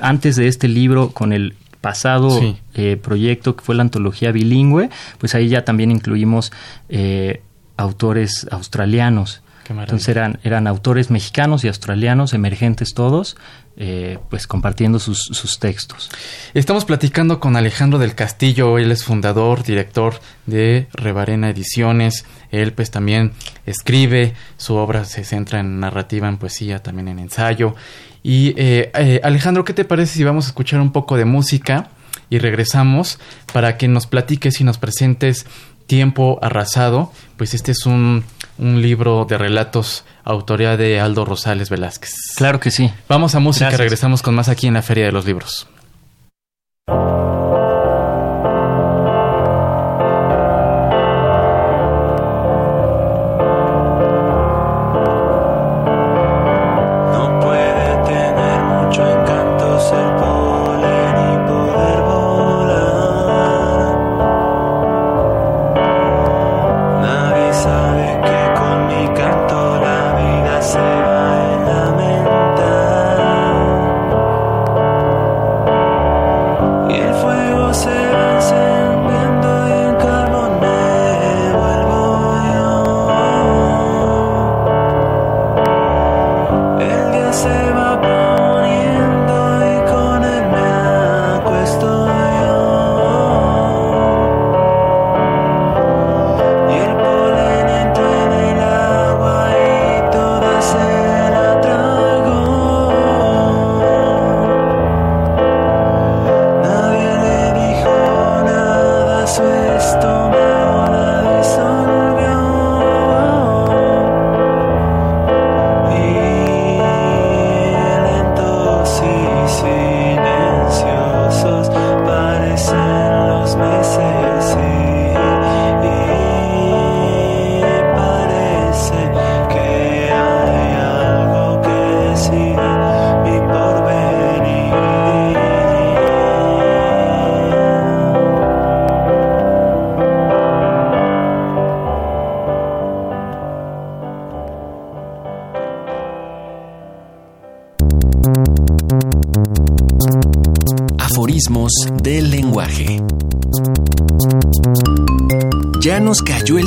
antes 0.01 0.35
de 0.35 0.47
este 0.47 0.67
libro, 0.67 1.09
con 1.09 1.33
el 1.33 1.55
pasado 1.81 2.39
eh, 2.75 2.97
proyecto 3.01 3.57
que 3.57 3.63
fue 3.63 3.75
la 3.75 3.81
antología 3.81 4.31
bilingüe, 4.31 4.89
pues 5.17 5.35
ahí 5.35 5.49
ya 5.49 5.65
también 5.65 5.91
incluimos 5.91 6.53
eh, 6.87 7.41
autores 7.75 8.47
australianos. 8.51 9.41
Entonces 9.69 10.09
eran, 10.09 10.39
eran 10.43 10.67
autores 10.67 11.09
mexicanos 11.09 11.63
y 11.63 11.67
australianos, 11.67 12.33
emergentes 12.33 12.93
todos, 12.93 13.37
eh, 13.75 14.19
pues 14.29 14.45
compartiendo 14.45 14.99
sus, 14.99 15.59
textos. 15.59 16.09
Estamos 16.53 16.85
platicando 16.85 17.39
con 17.39 17.55
Alejandro 17.55 17.97
del 17.97 18.13
Castillo, 18.13 18.77
él 18.77 18.91
es 18.91 19.03
fundador, 19.03 19.63
director 19.63 20.19
de 20.45 20.87
Rebarena 20.93 21.49
Ediciones, 21.49 22.25
él 22.51 22.73
pues 22.73 22.91
también 22.91 23.31
escribe, 23.65 24.35
su 24.57 24.75
obra 24.75 25.05
se 25.05 25.23
centra 25.23 25.59
en 25.59 25.79
narrativa, 25.79 26.27
en 26.27 26.37
poesía, 26.37 26.83
también 26.83 27.07
en 27.07 27.19
ensayo. 27.19 27.75
Y 28.23 28.53
eh, 28.57 28.91
eh, 28.95 29.21
Alejandro, 29.23 29.65
¿qué 29.65 29.73
te 29.73 29.85
parece 29.85 30.15
si 30.15 30.23
vamos 30.23 30.45
a 30.45 30.47
escuchar 30.47 30.79
un 30.79 30.91
poco 30.91 31.17
de 31.17 31.25
música 31.25 31.89
y 32.29 32.39
regresamos 32.39 33.19
para 33.51 33.77
que 33.77 33.87
nos 33.87 34.07
platiques 34.07 34.59
y 34.61 34.63
nos 34.63 34.77
presentes 34.77 35.45
Tiempo 35.85 36.39
Arrasado? 36.41 37.11
Pues 37.37 37.53
este 37.53 37.73
es 37.73 37.85
un 37.85 38.23
un 38.57 38.81
libro 38.81 39.25
de 39.25 39.37
relatos 39.37 40.05
autoría 40.23 40.77
de 40.77 40.99
Aldo 40.99 41.25
Rosales 41.25 41.69
Velázquez. 41.69 42.11
Claro 42.35 42.59
que 42.59 42.71
sí. 42.71 42.91
Vamos 43.07 43.35
a 43.35 43.39
música, 43.39 43.71
regresamos 43.71 44.21
con 44.21 44.35
más 44.35 44.49
aquí 44.49 44.67
en 44.67 44.75
la 44.75 44.81
Feria 44.81 45.05
de 45.05 45.11
los 45.11 45.25
Libros. 45.25 45.67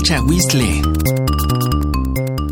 El 0.07 0.09
chahuizle. 0.09 0.83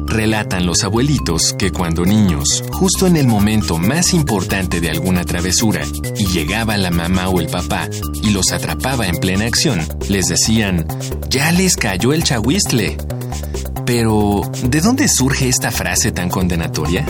Relatan 0.07 0.67
los 0.67 0.83
abuelitos 0.83 1.55
que 1.57 1.71
cuando 1.71 2.05
niños, 2.05 2.65
justo 2.73 3.07
en 3.07 3.17
el 3.17 3.29
momento 3.29 3.79
más 3.79 4.13
importante 4.13 4.81
de 4.81 4.91
alguna 4.91 5.25
travesura, 5.25 5.83
y 6.17 6.27
llegaba 6.27 6.77
la 6.77 6.91
mamá 6.91 7.29
o 7.29 7.41
el 7.41 7.47
papá 7.47 7.89
y 8.23 8.31
los 8.31 8.51
atrapaba 8.53 9.07
en 9.07 9.17
plena 9.17 9.45
acción, 9.45 9.87
les 10.09 10.27
decían, 10.27 10.87
ya 11.29 11.53
les 11.53 11.77
cayó 11.77 12.13
el 12.13 12.25
chahuizle. 12.25 12.97
Pero, 13.87 14.41
¿de 14.65 14.81
dónde 14.81 15.09
surge 15.09 15.49
esta 15.49 15.71
frase 15.71 16.11
tan 16.11 16.31
condenatoria? 16.31 17.07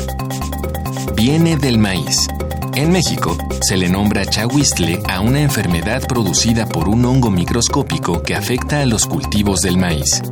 Viene 1.16 1.56
del 1.56 1.78
maíz. 1.78 2.28
En 2.76 2.90
México, 2.90 3.36
se 3.60 3.76
le 3.76 3.88
nombra 3.88 4.26
chahuistle 4.26 5.00
a 5.08 5.20
una 5.20 5.40
enfermedad 5.40 6.06
producida 6.08 6.66
por 6.66 6.88
un 6.88 7.04
hongo 7.04 7.30
microscópico 7.30 8.22
que 8.22 8.34
afecta 8.34 8.80
a 8.80 8.86
los 8.86 9.06
cultivos 9.06 9.60
del 9.60 9.78
maíz. 9.78 10.22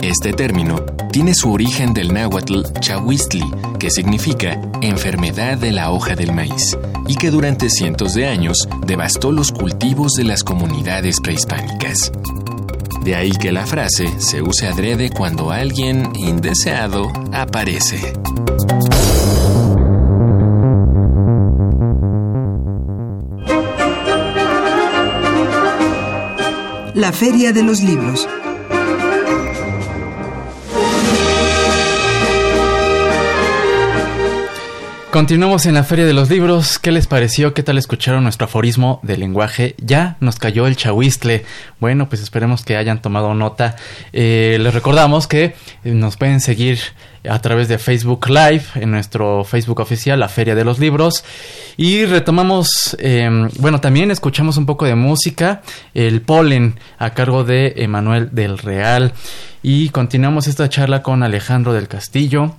Este 0.00 0.32
término 0.32 0.80
tiene 1.12 1.34
su 1.34 1.52
origen 1.52 1.92
del 1.92 2.14
náhuatl 2.14 2.62
chahuistli, 2.80 3.44
que 3.78 3.90
significa 3.90 4.60
enfermedad 4.80 5.58
de 5.58 5.72
la 5.72 5.90
hoja 5.90 6.14
del 6.14 6.32
maíz, 6.32 6.76
y 7.06 7.16
que 7.16 7.30
durante 7.30 7.68
cientos 7.68 8.14
de 8.14 8.28
años 8.28 8.66
devastó 8.86 9.30
los 9.30 9.52
cultivos 9.52 10.12
de 10.14 10.24
las 10.24 10.42
comunidades 10.42 11.20
prehispánicas. 11.20 12.10
De 13.02 13.14
ahí 13.14 13.32
que 13.32 13.52
la 13.52 13.66
frase 13.66 14.08
se 14.18 14.40
use 14.40 14.66
adrede 14.66 15.10
cuando 15.10 15.50
alguien 15.50 16.10
indeseado 16.16 17.12
aparece. 17.30 18.14
La 26.94 27.12
Feria 27.12 27.52
de 27.52 27.64
los 27.64 27.82
Libros. 27.82 28.28
Continuamos 35.14 35.64
en 35.66 35.74
la 35.74 35.84
Feria 35.84 36.06
de 36.06 36.12
los 36.12 36.28
Libros. 36.28 36.80
¿Qué 36.80 36.90
les 36.90 37.06
pareció? 37.06 37.54
¿Qué 37.54 37.62
tal 37.62 37.78
escucharon 37.78 38.24
nuestro 38.24 38.46
aforismo 38.46 38.98
de 39.04 39.16
lenguaje? 39.16 39.76
Ya 39.78 40.16
nos 40.18 40.40
cayó 40.40 40.66
el 40.66 40.74
chahuistle. 40.74 41.44
Bueno, 41.78 42.08
pues 42.08 42.20
esperemos 42.20 42.64
que 42.64 42.76
hayan 42.76 43.00
tomado 43.00 43.32
nota. 43.32 43.76
Eh, 44.12 44.58
les 44.60 44.74
recordamos 44.74 45.28
que 45.28 45.54
nos 45.84 46.16
pueden 46.16 46.40
seguir 46.40 46.80
a 47.30 47.38
través 47.38 47.68
de 47.68 47.78
Facebook 47.78 48.28
Live, 48.28 48.64
en 48.74 48.90
nuestro 48.90 49.44
Facebook 49.44 49.78
oficial, 49.78 50.18
la 50.18 50.28
Feria 50.28 50.56
de 50.56 50.64
los 50.64 50.80
Libros. 50.80 51.24
Y 51.76 52.06
retomamos, 52.06 52.96
em, 52.98 53.50
bueno, 53.60 53.80
también 53.80 54.10
escuchamos 54.10 54.56
un 54.56 54.66
poco 54.66 54.84
de 54.84 54.96
música, 54.96 55.62
el 55.94 56.22
polen, 56.22 56.80
a 56.98 57.10
cargo 57.10 57.44
de 57.44 57.74
Emanuel 57.76 58.30
del 58.32 58.58
Real. 58.58 59.12
Y 59.62 59.90
continuamos 59.90 60.48
esta 60.48 60.68
charla 60.68 61.04
con 61.04 61.22
Alejandro 61.22 61.72
del 61.72 61.86
Castillo. 61.86 62.56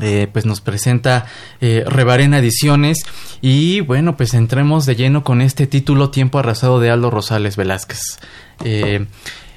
Eh, 0.00 0.28
pues 0.32 0.46
nos 0.46 0.60
presenta 0.60 1.26
eh, 1.60 1.82
Rebarena 1.84 2.38
Ediciones 2.38 2.98
y 3.40 3.80
bueno 3.80 4.16
pues 4.16 4.34
entremos 4.34 4.86
de 4.86 4.94
lleno 4.94 5.24
con 5.24 5.42
este 5.42 5.66
título 5.66 6.10
Tiempo 6.10 6.38
arrasado 6.38 6.78
de 6.78 6.90
Aldo 6.90 7.10
Rosales 7.10 7.56
Velázquez 7.56 8.20
eh, 8.64 9.06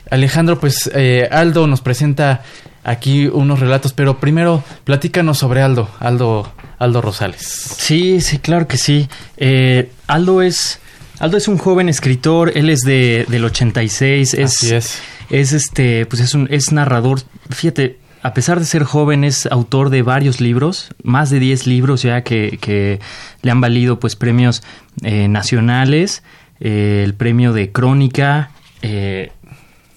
Alejandro, 0.09 0.59
pues 0.59 0.91
eh, 0.93 1.27
Aldo 1.31 1.65
nos 1.67 1.81
presenta 1.81 2.43
aquí 2.83 3.27
unos 3.27 3.59
relatos, 3.59 3.93
pero 3.93 4.19
primero 4.19 4.63
platícanos 4.83 5.39
sobre 5.39 5.61
Aldo, 5.61 5.89
Aldo, 5.99 6.53
Aldo 6.77 7.01
Rosales. 7.01 7.41
Sí, 7.41 8.21
sí, 8.21 8.37
claro 8.39 8.67
que 8.67 8.77
sí. 8.77 9.07
Eh, 9.37 9.91
Aldo 10.07 10.41
es 10.41 10.79
Aldo 11.19 11.37
es 11.37 11.47
un 11.47 11.57
joven 11.57 11.89
escritor, 11.89 12.51
él 12.55 12.69
es 12.69 12.81
de, 12.81 13.25
del 13.29 13.45
86, 13.45 14.33
es, 14.33 14.43
Así 14.43 14.75
es. 14.75 14.99
es 15.29 15.53
este, 15.53 16.05
pues 16.05 16.21
es 16.21 16.33
un, 16.33 16.47
es 16.51 16.71
narrador, 16.71 17.21
fíjate, 17.49 17.97
a 18.23 18.33
pesar 18.33 18.59
de 18.59 18.65
ser 18.65 18.83
joven, 18.83 19.23
es 19.23 19.45
autor 19.45 19.89
de 19.89 20.01
varios 20.01 20.41
libros, 20.41 20.89
más 21.03 21.29
de 21.29 21.39
10 21.39 21.67
libros 21.67 22.01
ya 22.01 22.23
que, 22.23 22.57
que 22.61 22.99
le 23.41 23.51
han 23.51 23.61
valido 23.61 23.99
pues 23.99 24.15
premios 24.15 24.63
eh, 25.03 25.27
nacionales, 25.27 26.23
eh, 26.59 27.01
el 27.03 27.13
premio 27.13 27.53
de 27.53 27.71
crónica, 27.71 28.51
eh, 28.81 29.31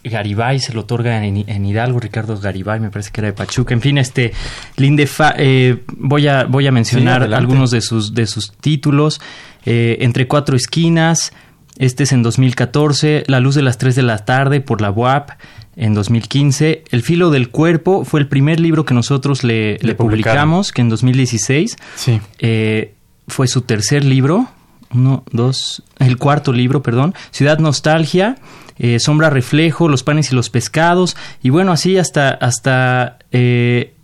Garibay 0.09 0.61
se 0.61 0.73
lo 0.73 0.83
otorga 0.83 1.25
en, 1.25 1.49
en, 1.49 1.67
Hidalgo, 1.67 2.01
Ricardo 2.01 2.39
Garibay, 2.39 2.81
me 2.81 2.91
parece 2.91 3.11
que 3.11 3.21
era 3.21 3.29
de 3.29 3.33
Pachuca. 3.35 3.75
En 3.75 3.81
fin, 3.81 3.99
este 3.99 4.33
Linde 4.77 5.09
eh, 5.39 5.83
voy 5.97 6.29
a 6.29 6.45
voy 6.45 6.67
a 6.67 6.73
mencionar 6.73 7.27
sí, 7.27 7.35
algunos 7.35 7.71
de 7.71 7.81
sus 7.81 8.15
de 8.15 8.27
sus 8.27 8.53
títulos. 8.53 9.21
Eh, 9.65 9.99
Entre 10.01 10.29
cuatro 10.29 10.57
esquinas, 10.57 11.33
este 11.79 12.05
es 12.05 12.12
en 12.12 12.23
2014, 12.23 13.25
La 13.27 13.41
luz 13.41 13.55
de 13.57 13.62
las 13.62 13.79
3 13.79 13.97
de 13.97 14.03
la 14.03 14.19
tarde 14.25 14.61
por 14.61 14.81
la 14.81 14.91
UAP 14.91 15.31
en 15.77 15.95
2015. 15.95 16.85
El 16.91 17.03
filo 17.03 17.31
del 17.31 17.51
cuerpo 17.51 18.05
fue 18.05 18.21
el 18.21 18.29
primer 18.29 18.59
libro 18.59 18.85
que 18.85 18.95
nosotros 18.95 19.45
le, 19.45 19.79
le, 19.79 19.89
le 19.89 19.95
publicamos, 19.95 20.73
que 20.73 20.81
en 20.81 20.89
2016. 20.89 21.77
Sí. 21.95 22.21
Eh, 22.39 22.95
fue 23.29 23.47
su 23.47 23.62
tercer 23.62 24.05
libro, 24.05 24.49
uno, 24.95 25.25
dos, 25.31 25.83
el 25.99 26.17
cuarto 26.17 26.53
libro, 26.53 26.83
perdón, 26.83 27.15
Ciudad 27.31 27.59
Nostalgia, 27.59 28.37
eh, 28.79 28.99
Sombra 29.01 29.31
Reflejo, 29.31 29.89
Los 29.89 30.03
Panes 30.03 30.33
y 30.33 30.35
los 30.35 30.51
Pescados, 30.51 31.17
y 31.43 31.51
bueno, 31.51 31.73
así 31.73 31.99
hasta, 31.99 32.31
hasta 32.31 33.19
eh, 33.33 33.95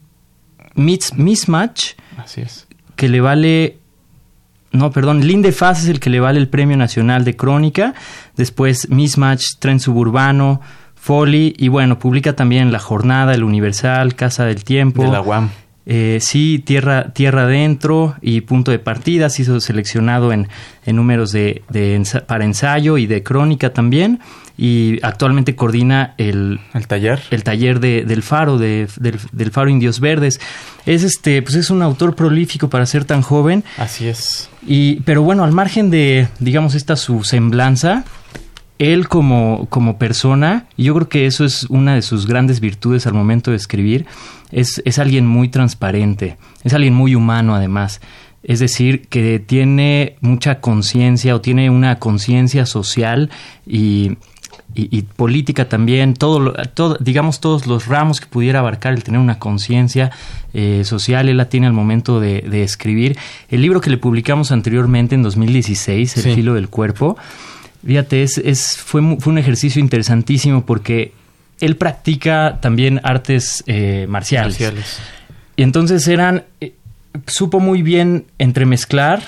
Mismatch, 0.75 1.93
así 2.17 2.41
es. 2.41 2.67
que 2.97 3.09
le 3.09 3.21
vale, 3.21 3.79
no, 4.73 4.91
perdón, 4.91 5.27
Linde 5.27 5.53
Faz 5.53 5.85
es 5.85 5.89
el 5.89 6.01
que 6.01 6.11
le 6.11 6.21
vale 6.21 6.41
el 6.41 6.49
Premio 6.49 6.77
Nacional 6.77 7.25
de 7.25 7.37
Crónica, 7.37 7.95
después 8.37 8.91
Mismatch, 8.91 9.45
Tren 9.61 9.79
Suburbano, 9.79 10.61
Folly, 11.03 11.53
y 11.59 11.67
bueno, 11.67 11.99
publica 11.99 12.37
también 12.37 12.71
La 12.71 12.79
Jornada, 12.79 13.35
El 13.35 13.43
Universal, 13.43 14.15
Casa 14.15 14.45
del 14.45 14.63
Tiempo. 14.63 15.03
De 15.03 15.11
la 15.11 15.21
UAM. 15.21 15.51
Eh, 15.85 16.19
sí, 16.21 16.63
Tierra, 16.65 17.13
tierra 17.13 17.43
Adentro 17.43 18.15
y 18.23 18.43
Punto 18.43 18.71
de 18.71 18.79
Partida, 18.79 19.27
ha 19.27 19.29
sido 19.29 19.61
seleccionado 19.61 20.33
en, 20.33 20.47
en 20.87 20.95
números 20.95 21.33
de, 21.33 21.65
de 21.71 21.97
ensa 21.97 22.25
para 22.25 22.45
ensayo 22.45 22.99
y 22.99 23.09
de 23.09 23.25
crónica 23.25 23.73
también. 23.73 24.21
Y 24.57 25.01
actualmente 25.03 25.57
coordina 25.57 26.15
el, 26.19 26.61
el 26.73 26.87
taller, 26.87 27.21
el 27.33 27.43
taller 27.43 27.81
de, 27.81 28.05
del 28.05 28.23
Faro, 28.23 28.59
de, 28.59 28.87
del, 29.01 29.19
del, 29.33 29.51
Faro 29.51 29.71
Indios 29.71 29.99
Verdes. 29.99 30.39
Es 30.87 31.03
este, 31.03 31.43
pues 31.43 31.57
es 31.57 31.71
un 31.71 31.83
autor 31.83 32.15
prolífico 32.15 32.71
para 32.71 32.87
ser 32.87 33.05
tan 33.05 33.23
joven. 33.23 33.65
Así 33.77 34.07
es. 34.07 34.49
Y, 34.65 35.01
pero 35.01 35.23
bueno, 35.23 35.43
al 35.43 35.51
margen 35.51 35.91
de, 35.91 36.29
digamos, 36.39 36.77
esta 36.77 36.95
su 36.95 37.25
semblanza, 37.25 38.05
él 38.83 39.09
como, 39.09 39.67
como 39.71 39.97
persona, 39.97 40.67
y 40.77 40.85
yo 40.85 40.95
creo 40.95 41.09
que 41.09 41.27
eso 41.27 41.45
es 41.45 41.65
una 41.65 41.95
de 41.95 42.03
sus 42.03 42.27
grandes 42.27 42.59
virtudes 42.59 43.07
al 43.07 43.15
momento 43.15 43.53
de 43.53 43.57
escribir, 43.57 44.07
es, 44.51 44.83
es 44.85 44.99
alguien 44.99 45.27
muy 45.27 45.49
transparente, 45.49 46.37
es 46.65 46.75
alguien 46.75 46.95
muy 46.95 47.15
humano 47.15 47.55
además. 47.55 48.01
Es 48.43 48.59
decir, 48.59 49.07
que 49.07 49.39
tiene 49.39 50.17
mucha 50.21 50.61
conciencia 50.61 51.37
o 51.37 51.41
tiene 51.41 51.71
una 51.71 52.01
conciencia 52.01 52.67
social 52.67 53.31
y, 53.65 54.17
y, 54.75 54.99
y, 54.99 55.03
política 55.03 55.69
también, 55.69 56.15
todo, 56.15 56.53
todo, 56.75 56.97
digamos 56.99 57.39
todos 57.39 57.69
los 57.69 57.87
ramos 57.87 58.21
que 58.21 58.27
pudiera 58.27 58.59
abarcar 58.59 58.95
el 58.95 59.05
tener 59.05 59.21
una 59.21 59.39
conciencia 59.39 60.11
eh, 60.55 60.83
social, 60.85 61.29
él 61.29 61.37
la 61.37 61.49
tiene 61.49 61.69
al 61.69 61.73
momento 61.73 62.19
de, 62.19 62.41
de, 62.41 62.65
escribir. 62.65 63.17
El 63.49 63.63
libro 63.63 63.81
que 63.81 63.91
le 63.91 63.97
publicamos 63.97 64.51
anteriormente 64.51 65.15
en 65.15 65.23
2016, 65.23 66.17
El 66.17 66.23
sí. 66.25 66.35
filo 66.35 66.55
del 66.55 66.69
cuerpo, 66.69 67.17
Fíjate, 67.85 68.23
es, 68.23 68.39
es, 68.39 68.77
fue, 68.77 69.01
fue 69.19 69.33
un 69.33 69.39
ejercicio 69.39 69.81
interesantísimo 69.81 70.65
porque 70.65 71.13
él 71.61 71.77
practica 71.77 72.59
también 72.61 73.01
artes 73.03 73.65
eh, 73.67 74.07
marciales. 74.09 74.53
marciales. 74.53 74.99
Y 75.57 75.63
entonces 75.63 76.07
eran, 76.09 76.45
eh, 76.61 76.75
supo 77.27 77.61
muy 77.61 77.83
bien 77.83 78.27
entremezclar, 78.39 79.23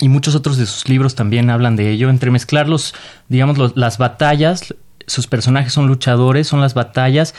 y 0.00 0.08
muchos 0.08 0.34
otros 0.34 0.58
de 0.58 0.66
sus 0.66 0.88
libros 0.88 1.14
también 1.14 1.48
hablan 1.50 1.76
de 1.76 1.90
ello, 1.90 2.10
entremezclar 2.10 2.68
los, 2.68 2.94
digamos, 3.28 3.56
los, 3.56 3.76
las 3.76 3.98
batallas, 3.98 4.74
sus 5.06 5.26
personajes 5.26 5.72
son 5.72 5.86
luchadores, 5.86 6.46
son 6.46 6.60
las 6.60 6.74
batallas 6.74 7.34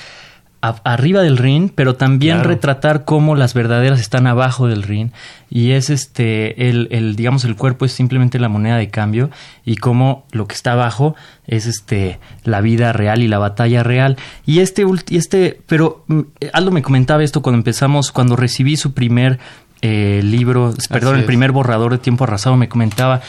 arriba 0.61 1.21
del 1.21 1.37
ring, 1.37 1.69
pero 1.73 1.95
también 1.95 2.37
claro. 2.37 2.49
retratar 2.49 3.05
cómo 3.05 3.35
las 3.35 3.53
verdaderas 3.53 3.99
están 3.99 4.27
abajo 4.27 4.67
del 4.67 4.83
ring. 4.83 5.11
Y 5.49 5.71
es 5.71 5.89
este 5.89 6.69
el, 6.69 6.87
el, 6.91 7.15
digamos 7.15 7.45
el 7.45 7.55
cuerpo 7.55 7.85
es 7.85 7.91
simplemente 7.91 8.39
la 8.39 8.49
moneda 8.49 8.77
de 8.77 8.89
cambio 8.89 9.29
y 9.65 9.77
cómo 9.77 10.25
lo 10.31 10.47
que 10.47 10.55
está 10.55 10.73
abajo 10.73 11.15
es 11.45 11.67
este 11.67 12.19
la 12.43 12.61
vida 12.61 12.91
real 12.91 13.21
y 13.21 13.27
la 13.27 13.37
batalla 13.37 13.83
real. 13.83 14.17
Y 14.45 14.59
este 14.59 14.83
y 15.09 15.17
este 15.17 15.61
pero 15.67 16.05
Aldo 16.53 16.71
me 16.71 16.81
comentaba 16.81 17.23
esto 17.23 17.41
cuando 17.41 17.57
empezamos 17.57 18.11
cuando 18.11 18.35
recibí 18.35 18.77
su 18.77 18.93
primer 18.93 19.39
eh, 19.81 20.21
libro 20.23 20.73
perdón 20.89 21.13
Así 21.13 21.19
el 21.21 21.25
primer 21.25 21.51
borrador 21.51 21.91
de 21.91 21.99
tiempo 21.99 22.23
arrasado 22.23 22.57
me 22.57 22.67
comentaba 22.67 23.21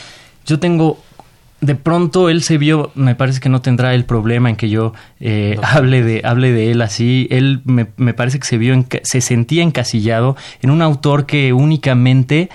yo 0.47 0.59
tengo 0.59 0.99
de 1.61 1.75
pronto 1.75 2.29
él 2.29 2.43
se 2.43 2.57
vio, 2.57 2.93
me 2.95 3.15
parece 3.15 3.41
que 3.41 3.49
no 3.49 3.61
tendrá 3.61 3.95
el 3.95 4.05
problema 4.05 4.49
en 4.49 4.57
que 4.57 4.69
yo 4.69 4.93
eh, 5.21 5.57
no. 5.57 5.67
hable, 5.67 6.03
de, 6.03 6.23
hable 6.25 6.53
de 6.53 6.71
él 6.71 6.83
así. 6.83 7.27
Él 7.31 7.63
me, 7.65 7.89
me 7.97 8.15
parece 8.15 8.39
que 8.39 8.47
se 8.47 8.59
vio, 8.59 8.85
se 9.03 9.21
sentía 9.21 9.63
encasillado 9.63 10.37
en 10.63 10.71
un 10.71 10.83
autor 10.83 11.27
que 11.27 11.53
únicamente 11.53 12.49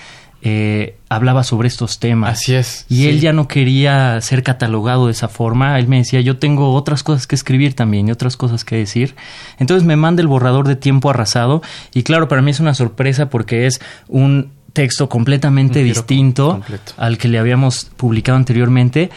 eh, 0.46 0.98
hablaba 1.08 1.44
sobre 1.44 1.70
estos 1.70 2.00
temas. 2.00 2.40
Así 2.40 2.54
es. 2.54 2.86
Y 2.90 2.96
sí. 2.96 3.08
él 3.08 3.22
ya 3.22 3.32
no 3.32 3.48
quería 3.48 4.20
ser 4.20 4.44
catalogado 4.44 5.06
de 5.06 5.14
esa 5.14 5.30
forma. 5.30 5.80
Él 5.80 5.88
me 5.88 5.98
decía, 5.98 6.20
yo 6.20 6.38
tengo 6.38 6.74
otras 6.74 7.02
cosas 7.02 7.28
que 7.28 7.36
escribir 7.36 7.76
también 7.76 8.10
y 8.10 8.12
otras 8.12 8.36
cosas 8.36 8.66
que 8.66 8.76
decir. 8.76 9.16
Entonces 9.58 9.88
me 9.88 9.96
manda 9.96 10.22
el 10.22 10.28
borrador 10.28 10.68
de 10.68 10.76
tiempo 10.76 11.10
arrasado. 11.10 11.62
Y 11.94 12.04
claro, 12.04 12.28
para 12.28 12.42
mí 12.42 12.52
es 12.52 12.60
una 12.60 12.74
sorpresa 12.74 13.30
porque 13.30 13.68
es 13.68 13.80
un 14.10 14.52
texto 14.74 15.08
completamente 15.08 15.80
Un 15.82 15.86
distinto 15.86 16.52
completo. 16.52 16.94
al 16.98 17.18
que 17.18 17.28
le 17.28 17.40
habíamos 17.40 17.86
publicado 17.86 18.38
anteriormente. 18.38 19.10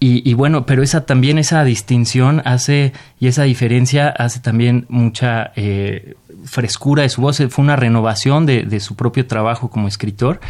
Y, 0.00 0.28
y, 0.28 0.34
bueno, 0.34 0.66
pero 0.66 0.82
esa 0.82 1.06
también 1.06 1.38
esa 1.38 1.62
distinción 1.62 2.42
hace 2.44 2.92
y 3.20 3.28
esa 3.28 3.44
diferencia 3.44 4.08
hace 4.08 4.40
también 4.40 4.84
mucha 4.88 5.52
eh, 5.54 6.14
frescura 6.44 7.04
de 7.04 7.08
su 7.08 7.20
voz. 7.20 7.40
Fue 7.50 7.62
una 7.62 7.76
renovación 7.76 8.44
de, 8.44 8.64
de 8.64 8.80
su 8.80 8.96
propio 8.96 9.26
trabajo 9.28 9.70
como 9.70 9.86
escritor. 9.86 10.40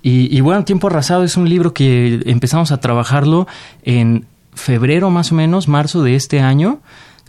Y, 0.00 0.36
y, 0.36 0.40
bueno, 0.42 0.64
Tiempo 0.64 0.86
Arrasado 0.86 1.24
es 1.24 1.36
un 1.36 1.48
libro 1.48 1.74
que 1.74 2.20
empezamos 2.26 2.70
a 2.70 2.78
trabajarlo 2.78 3.48
en 3.82 4.26
febrero 4.52 5.10
más 5.10 5.32
o 5.32 5.34
menos, 5.34 5.66
marzo 5.66 6.04
de 6.04 6.14
este 6.14 6.40
año. 6.40 6.78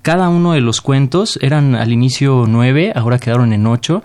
Cada 0.04 0.30
uno 0.30 0.52
de 0.52 0.62
los 0.62 0.82
cuentos 0.82 1.40
eran 1.42 1.74
al 1.74 1.92
inicio 1.92 2.46
nueve, 2.48 2.92
ahora 2.96 3.18
quedaron 3.18 3.54
en 3.54 3.66
ocho. 3.66 4.04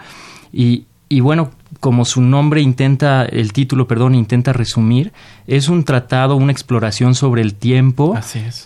Y, 0.50 0.87
y 1.11 1.20
bueno, 1.20 1.50
como 1.80 2.04
su 2.04 2.20
nombre 2.20 2.60
intenta, 2.60 3.24
el 3.24 3.54
título, 3.54 3.88
perdón, 3.88 4.14
intenta 4.14 4.52
resumir, 4.52 5.12
es 5.46 5.68
un 5.68 5.84
tratado, 5.84 6.36
una 6.36 6.52
exploración 6.52 7.14
sobre 7.14 7.40
el 7.40 7.54
tiempo 7.54 8.16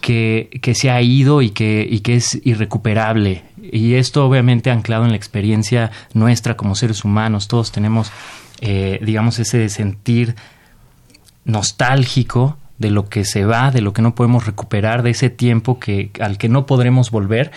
que, 0.00 0.50
que, 0.60 0.74
se 0.74 0.90
ha 0.90 1.00
ido 1.00 1.40
y 1.40 1.50
que, 1.50 1.86
y 1.88 2.00
que 2.00 2.16
es 2.16 2.40
irrecuperable. 2.44 3.44
Y 3.62 3.94
esto 3.94 4.26
obviamente 4.26 4.70
anclado 4.70 5.04
en 5.04 5.10
la 5.10 5.16
experiencia 5.16 5.92
nuestra 6.12 6.56
como 6.56 6.74
seres 6.74 7.04
humanos. 7.04 7.46
Todos 7.46 7.70
tenemos, 7.70 8.10
eh, 8.60 8.98
digamos, 9.00 9.38
ese 9.38 9.68
sentir 9.68 10.34
nostálgico 11.44 12.58
de 12.78 12.90
lo 12.90 13.08
que 13.08 13.24
se 13.24 13.44
va, 13.44 13.70
de 13.70 13.80
lo 13.80 13.92
que 13.92 14.02
no 14.02 14.16
podemos 14.16 14.46
recuperar, 14.46 15.04
de 15.04 15.10
ese 15.10 15.30
tiempo 15.30 15.78
que, 15.78 16.10
al 16.20 16.36
que 16.36 16.48
no 16.48 16.66
podremos 16.66 17.12
volver 17.12 17.52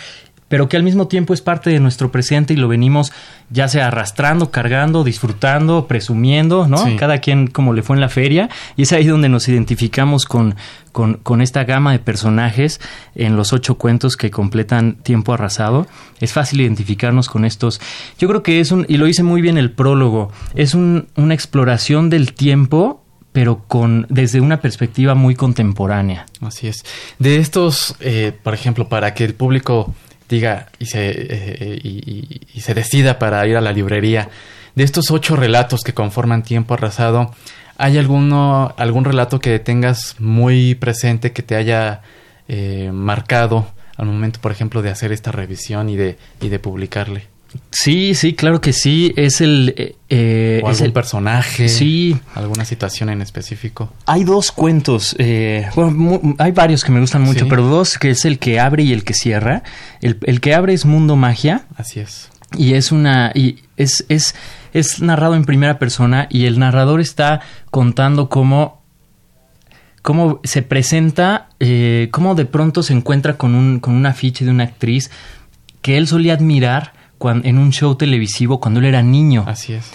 pero 0.47 0.69
que 0.69 0.77
al 0.77 0.83
mismo 0.83 1.07
tiempo 1.07 1.33
es 1.33 1.41
parte 1.41 1.69
de 1.69 1.79
nuestro 1.79 2.11
presente 2.11 2.53
y 2.53 2.57
lo 2.57 2.67
venimos 2.67 3.11
ya 3.49 3.67
sea 3.67 3.87
arrastrando, 3.87 4.51
cargando, 4.51 5.03
disfrutando, 5.03 5.87
presumiendo, 5.87 6.67
¿no? 6.67 6.77
Sí. 6.77 6.95
Cada 6.97 7.19
quien 7.19 7.47
como 7.47 7.73
le 7.73 7.81
fue 7.81 7.95
en 7.95 8.01
la 8.01 8.09
feria 8.09 8.49
y 8.75 8.83
es 8.83 8.91
ahí 8.91 9.05
donde 9.05 9.29
nos 9.29 9.47
identificamos 9.47 10.25
con, 10.25 10.55
con, 10.91 11.15
con, 11.15 11.41
esta 11.41 11.63
gama 11.63 11.93
de 11.93 11.99
personajes 11.99 12.81
en 13.15 13.35
los 13.35 13.53
ocho 13.53 13.77
cuentos 13.77 14.17
que 14.17 14.31
completan 14.31 14.95
Tiempo 14.95 15.33
Arrasado. 15.33 15.87
Es 16.19 16.33
fácil 16.33 16.61
identificarnos 16.61 17.29
con 17.29 17.45
estos. 17.45 17.79
Yo 18.19 18.27
creo 18.27 18.43
que 18.43 18.59
es 18.59 18.71
un, 18.71 18.85
y 18.89 18.97
lo 18.97 19.07
hice 19.07 19.23
muy 19.23 19.41
bien 19.41 19.57
el 19.57 19.71
prólogo, 19.71 20.31
es 20.55 20.73
un, 20.73 21.07
una 21.15 21.33
exploración 21.33 22.09
del 22.09 22.33
tiempo 22.33 23.03
pero 23.33 23.61
con 23.67 24.07
desde 24.09 24.41
una 24.41 24.61
perspectiva 24.61 25.13
muy 25.13 25.35
contemporánea. 25.35 26.25
Así 26.41 26.67
es. 26.67 26.83
De 27.19 27.37
estos, 27.37 27.93
eh, 27.99 28.31
por 28.41 28.55
ejemplo, 28.55 28.89
para 28.89 29.13
que 29.13 29.25
el 29.25 29.35
público 29.35 29.93
diga 30.29 30.67
y 30.79 30.85
se, 30.85 31.09
eh, 31.09 31.79
y, 31.83 32.41
y 32.53 32.61
se 32.61 32.73
decida 32.73 33.19
para 33.19 33.45
ir 33.47 33.57
a 33.57 33.61
la 33.61 33.71
librería. 33.71 34.29
De 34.75 34.83
estos 34.83 35.09
ocho 35.09 35.35
relatos 35.35 35.81
que 35.81 35.93
conforman 35.93 36.43
Tiempo 36.43 36.75
Arrasado, 36.75 37.33
¿hay 37.77 37.97
alguno, 37.97 38.75
algún 38.77 39.05
relato 39.05 39.39
que 39.39 39.57
tengas 39.57 40.15
muy 40.19 40.75
presente 40.75 41.31
que 41.31 41.41
te 41.41 41.55
haya 41.55 42.01
eh, 42.47 42.91
marcado 42.93 43.67
al 43.95 44.05
momento, 44.05 44.39
por 44.39 44.51
ejemplo, 44.51 44.81
de 44.81 44.91
hacer 44.91 45.11
esta 45.11 45.31
revisión 45.31 45.89
y 45.89 45.95
de, 45.95 46.17
y 46.41 46.49
de 46.49 46.59
publicarle? 46.59 47.23
Sí, 47.71 48.15
sí, 48.15 48.33
claro 48.33 48.61
que 48.61 48.73
sí. 48.73 49.13
Es 49.15 49.41
el. 49.41 49.73
Eh, 49.77 49.95
eh 50.09 50.61
¿O 50.63 50.71
es 50.71 50.81
el 50.81 50.93
personaje. 50.93 51.69
Sí. 51.69 52.17
¿Alguna 52.35 52.65
situación 52.65 53.09
en 53.09 53.21
específico? 53.21 53.93
Hay 54.05 54.23
dos 54.23 54.51
cuentos. 54.51 55.15
Eh, 55.19 55.67
bueno, 55.75 56.35
hay 56.37 56.51
varios 56.51 56.83
que 56.83 56.91
me 56.91 56.99
gustan 56.99 57.21
mucho, 57.21 57.47
pero 57.47 57.63
dos 57.63 57.97
que 57.97 58.11
es 58.11 58.25
el 58.25 58.39
que 58.39 58.59
abre 58.59 58.83
y 58.83 58.93
el 58.93 59.03
que 59.03 59.13
cierra. 59.13 59.63
El, 60.01 60.17
el, 60.23 60.41
que 60.41 60.53
abre 60.53 60.73
es 60.73 60.85
Mundo 60.85 61.15
Magia. 61.15 61.65
Así 61.75 61.99
es. 61.99 62.29
Y 62.57 62.73
es 62.73 62.91
una. 62.91 63.31
Y 63.33 63.59
es, 63.75 64.05
es, 64.09 64.35
es 64.73 65.01
narrado 65.01 65.35
en 65.35 65.45
primera 65.45 65.79
persona 65.79 66.27
y 66.29 66.45
el 66.45 66.59
narrador 66.59 67.01
está 67.01 67.41
contando 67.71 68.29
cómo 68.29 68.77
cómo 70.07 70.39
se 70.45 70.61
presenta, 70.61 71.49
eh, 71.59 72.07
cómo 72.11 72.33
de 72.33 72.45
pronto 72.45 72.81
se 72.81 72.93
encuentra 72.93 73.35
con 73.35 73.53
un, 73.55 73.81
con 73.81 73.93
un 73.93 74.05
afiche 74.05 74.45
de 74.45 74.51
una 74.51 74.63
actriz 74.63 75.11
que 75.81 75.97
él 75.97 76.07
solía 76.07 76.33
admirar 76.33 76.93
en 77.21 77.57
un 77.57 77.71
show 77.71 77.95
televisivo 77.95 78.59
cuando 78.59 78.79
él 78.79 78.85
era 78.85 79.01
niño. 79.01 79.43
Así 79.47 79.73
es. 79.73 79.91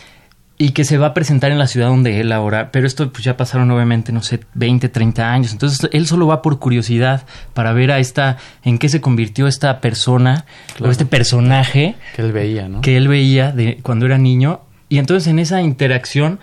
Y 0.59 0.71
que 0.71 0.85
se 0.85 0.97
va 0.97 1.09
a 1.09 1.15
presentar 1.15 1.51
en 1.51 1.59
la 1.59 1.67
ciudad 1.67 1.89
donde 1.89 2.21
él 2.21 2.31
ahora, 2.31 2.71
pero 2.71 2.87
esto 2.87 3.11
pues 3.13 3.25
ya 3.25 3.37
pasaron 3.37 3.71
obviamente, 3.71 4.13
no 4.13 4.23
sé, 4.23 4.41
20, 4.55 4.89
30 4.89 5.33
años. 5.33 5.53
Entonces 5.53 5.89
él 5.93 6.07
solo 6.07 6.27
va 6.27 6.41
por 6.41 6.59
curiosidad 6.59 7.27
para 7.53 7.73
ver 7.73 7.91
a 7.91 7.99
esta, 7.99 8.37
en 8.63 8.79
qué 8.79 8.89
se 8.89 9.01
convirtió 9.01 9.49
esta 9.49 9.81
persona 9.81 10.45
o 10.79 10.89
este 10.89 11.05
personaje. 11.05 11.97
Que 12.15 12.23
él 12.23 12.33
veía, 12.33 12.69
¿no? 12.69 12.81
Que 12.81 12.97
él 12.97 13.09
veía 13.09 13.51
de 13.51 13.81
cuando 13.83 14.07
era 14.07 14.19
niño. 14.19 14.61
Y 14.89 14.99
entonces 14.99 15.27
en 15.27 15.39
esa 15.39 15.63
interacción 15.63 16.39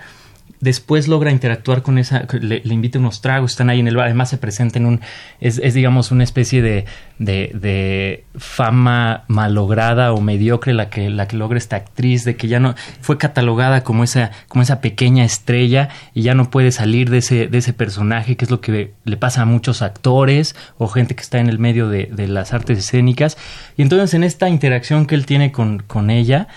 después 0.62 1.08
logra 1.08 1.32
interactuar 1.32 1.82
con 1.84 1.98
esa, 1.98 2.28
le, 2.42 2.62
invita 2.66 3.00
unos 3.00 3.22
tragos, 3.22 3.52
están 3.52 3.70
ahí 3.70 3.80
en 3.80 3.88
el 3.88 3.96
bar, 3.96 4.08
además 4.08 4.30
se 4.30 4.38
presenta 4.38 4.78
en 4.78 4.86
un, 4.86 5.02
es, 5.40 5.74
digamos 5.74 6.12
una 6.12 6.24
especie 6.24 6.62
de, 6.62 6.86
de, 7.18 8.26
fama 8.36 9.24
malograda 9.28 10.14
o 10.14 10.22
mediocre 10.22 10.74
la 10.74 10.90
que, 10.90 11.10
la 11.10 11.28
que 11.28 11.38
logra 11.38 11.58
esta 11.58 11.78
actriz, 11.78 12.26
de 12.26 12.36
que 12.36 12.48
ya 12.48 12.60
no, 12.60 12.76
fue 13.02 13.18
catalogada 13.18 13.84
como 13.84 14.04
esa, 14.04 14.32
como 14.48 14.62
esa 14.62 14.82
pequeña 14.82 15.24
estrella 15.24 15.90
y 16.14 16.24
ya 16.24 16.36
no 16.36 16.50
puede 16.50 16.72
salir 16.72 17.10
de 17.10 17.20
ese, 17.20 17.48
de 17.48 17.58
ese 17.58 17.74
personaje, 17.74 18.36
que 18.36 18.46
es 18.46 18.52
lo 18.52 18.60
que 18.60 18.94
le 19.06 19.18
pasa 19.18 19.44
a 19.44 19.46
muchos 19.46 19.82
actores 19.82 20.56
o 20.78 20.88
gente 20.88 21.16
que 21.16 21.22
está 21.22 21.40
en 21.40 21.50
el 21.50 21.60
medio 21.60 21.90
de, 21.90 22.10
de 22.12 22.28
las 22.28 22.54
artes 22.54 22.80
escénicas. 22.80 23.38
Y 23.78 23.82
entonces 23.82 24.14
en 24.14 24.24
esta 24.24 24.50
interacción 24.50 25.06
que 25.06 25.16
él 25.16 25.26
tiene 25.26 25.52
con, 25.52 25.80
con 25.80 26.10
ella, 26.10 26.48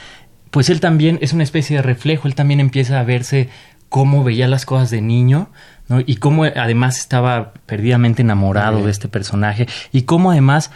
pues 0.52 0.68
él 0.68 0.80
también 0.80 1.18
es 1.22 1.32
una 1.32 1.44
especie 1.44 1.76
de 1.76 1.82
reflejo, 1.82 2.28
él 2.28 2.34
también 2.34 2.60
empieza 2.60 3.00
a 3.00 3.04
verse 3.04 3.48
cómo 3.92 4.24
veía 4.24 4.48
las 4.48 4.64
cosas 4.64 4.88
de 4.88 5.02
niño, 5.02 5.50
¿no? 5.86 6.00
Y 6.00 6.16
cómo 6.16 6.44
además 6.44 6.98
estaba 6.98 7.52
perdidamente 7.66 8.22
enamorado 8.22 8.86
de 8.86 8.90
este 8.90 9.06
personaje 9.06 9.68
y 9.92 10.02
cómo 10.04 10.30
además 10.30 10.70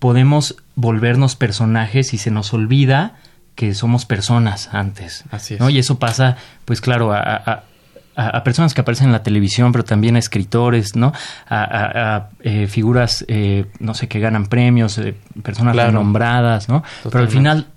podemos 0.00 0.56
volvernos 0.74 1.36
personajes 1.36 2.12
y 2.12 2.18
se 2.18 2.32
nos 2.32 2.52
olvida 2.52 3.18
que 3.54 3.72
somos 3.72 4.04
personas 4.04 4.68
antes. 4.72 5.22
Así 5.30 5.54
es. 5.54 5.60
¿no? 5.60 5.70
Y 5.70 5.78
eso 5.78 6.00
pasa, 6.00 6.38
pues 6.64 6.80
claro, 6.80 7.12
a, 7.14 7.62
personas 8.42 8.74
que 8.74 8.80
aparecen 8.80 9.06
en 9.06 9.12
la 9.12 9.22
televisión, 9.22 9.70
pero 9.70 9.84
también 9.84 10.16
a 10.16 10.18
escritores, 10.18 10.96
¿no? 10.96 11.12
A, 11.48 12.30
eh, 12.40 12.66
figuras, 12.66 13.24
eh, 13.28 13.66
no 13.78 13.94
sé, 13.94 14.08
que 14.08 14.18
ganan 14.18 14.46
premios, 14.46 14.98
eh, 14.98 15.14
personas 15.44 15.76
renombradas, 15.76 16.68
¿no? 16.68 16.82
Pero 17.04 17.20
al 17.20 17.28
final 17.28 17.68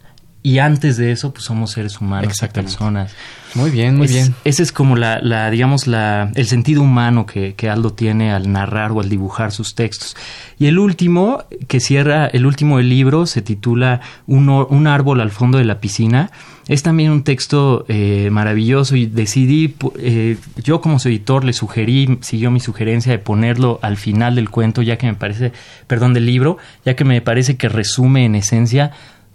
y 0.41 0.59
antes 0.59 0.97
de 0.97 1.11
eso, 1.11 1.33
pues 1.33 1.43
somos 1.43 1.71
seres 1.71 1.99
humanos, 1.99 2.37
personas. 2.53 3.13
Muy 3.55 3.71
bien, 3.71 3.97
muy 3.97 4.07
bien. 4.07 4.35
Ese 4.43 4.63
es 4.63 4.71
como 4.71 4.95
la, 4.95 5.19
la 5.21 5.49
digamos, 5.49 5.87
la, 5.87 6.31
el 6.35 6.45
sentido 6.45 6.81
humano 6.81 7.25
que, 7.25 7.55
que, 7.55 7.69
Aldo 7.69 7.91
tiene 7.91 8.31
al 8.31 8.51
narrar 8.51 8.91
o 8.91 9.01
al 9.01 9.09
dibujar 9.09 9.51
sus 9.51 9.75
textos. 9.75 10.15
Y 10.59 10.67
el 10.67 10.77
último, 10.77 11.43
que 11.67 11.79
cierra, 11.79 12.27
el 12.27 12.45
último 12.45 12.77
del 12.77 12.89
libro, 12.89 13.25
se 13.25 13.41
titula 13.41 14.01
Un, 14.27 14.49
un 14.49 14.87
árbol 14.87 15.21
al 15.21 15.31
fondo 15.31 15.57
de 15.57 15.65
la 15.65 15.79
piscina. 15.79 16.31
Es 16.67 16.83
también 16.83 17.09
un 17.09 17.23
texto 17.23 17.85
eh, 17.87 18.29
maravilloso 18.31 18.95
y 18.95 19.07
decidí, 19.07 19.73
eh, 19.97 20.37
yo 20.63 20.81
como 20.81 20.99
su 20.99 21.09
editor 21.09 21.43
le 21.43 21.53
sugerí, 21.53 22.19
siguió 22.21 22.51
mi 22.51 22.59
sugerencia 22.59 23.11
de 23.11 23.17
ponerlo 23.17 23.79
al 23.81 23.97
final 23.97 24.35
del 24.35 24.51
cuento, 24.51 24.83
ya 24.83 24.95
que 24.97 25.07
me 25.07 25.15
parece, 25.15 25.51
perdón, 25.87 26.13
del 26.13 26.27
libro, 26.27 26.57
ya 26.85 26.95
que 26.95 27.05
me 27.05 27.21
parece 27.21 27.57
que 27.57 27.69
resume 27.69 28.25
en 28.25 28.35
esencia 28.35 28.91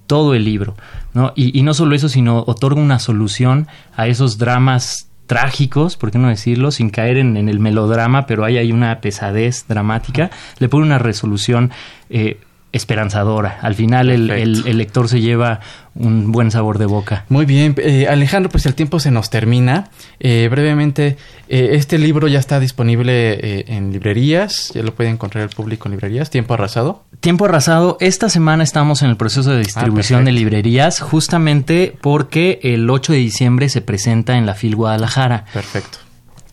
todo 0.07 0.35
el 0.35 0.45
libro, 0.45 0.75
¿no? 1.13 1.33
Y, 1.35 1.63
no 1.63 1.75
solo 1.75 1.95
eso, 1.95 2.09
sino 2.09 2.45
otorga 2.47 2.81
una 2.81 2.99
solución 2.99 3.69
a 3.97 4.07
esos 4.07 4.39
dramas 4.39 5.09
trágicos, 5.27 5.97
por 5.97 6.11
qué 6.11 6.19
no 6.19 6.29
decirlo, 6.29 6.71
sin 6.71 6.91
caer 6.91 7.17
en, 7.17 7.37
el 7.49 7.59
melodrama, 7.59 8.27
pero 8.27 8.45
hay, 8.45 8.59
hay 8.59 8.73
una 8.73 9.01
pesadez 9.01 9.67
dramática, 9.67 10.31
le 10.59 10.69
pone 10.69 10.85
una 10.85 10.99
resolución 10.99 11.71
eh, 12.11 12.41
esperanzadora. 12.75 13.59
Al 13.63 13.75
final 13.77 14.11
el, 14.11 14.31
el, 14.31 14.77
lector 14.77 15.09
se 15.09 15.21
lleva 15.21 15.61
un 15.95 16.33
buen 16.33 16.51
sabor 16.51 16.79
de 16.79 16.87
boca. 16.87 17.25
Muy 17.29 17.47
bien, 17.47 17.75
eh, 17.79 18.09
Alejandro, 18.09 18.51
pues 18.51 18.67
el 18.67 18.75
tiempo 18.75 18.99
se 18.99 19.13
nos 19.13 19.31
termina. 19.31 19.91
Eh, 20.19 20.49
brevemente, 20.51 21.17
eh, 21.49 21.71
este 21.73 21.99
libro 21.99 22.27
ya 22.27 22.41
está 22.41 22.59
disponible 22.59 23.65
en 23.73 23.93
librerías, 23.93 24.73
ya 24.75 24.83
lo 24.83 24.93
puede 24.93 25.11
encontrar 25.11 25.45
el 25.45 25.51
público 25.51 25.87
en 25.87 25.93
librerías, 25.93 26.31
Tiempo 26.31 26.55
Arrasado. 26.55 27.05
Tiempo 27.21 27.45
Arrasado, 27.45 27.97
esta 28.01 28.29
semana 28.29 28.65
estamos 28.65 29.03
en 29.03 29.11
el 29.11 29.17
proceso 29.17 29.53
de 29.53 29.59
distribución 29.59 30.23
ah, 30.23 30.25
de 30.25 30.33
librerías, 30.33 31.01
justamente 31.01 31.97
porque 32.01 32.59
el 32.65 32.91
8 32.91 33.13
de 33.13 33.19
diciembre 33.19 33.69
se 33.69 33.83
presenta 33.83 34.37
en 34.37 34.47
la 34.47 34.55
FIL 34.55 34.75
Guadalajara. 34.75 35.45
Perfecto. 35.53 35.99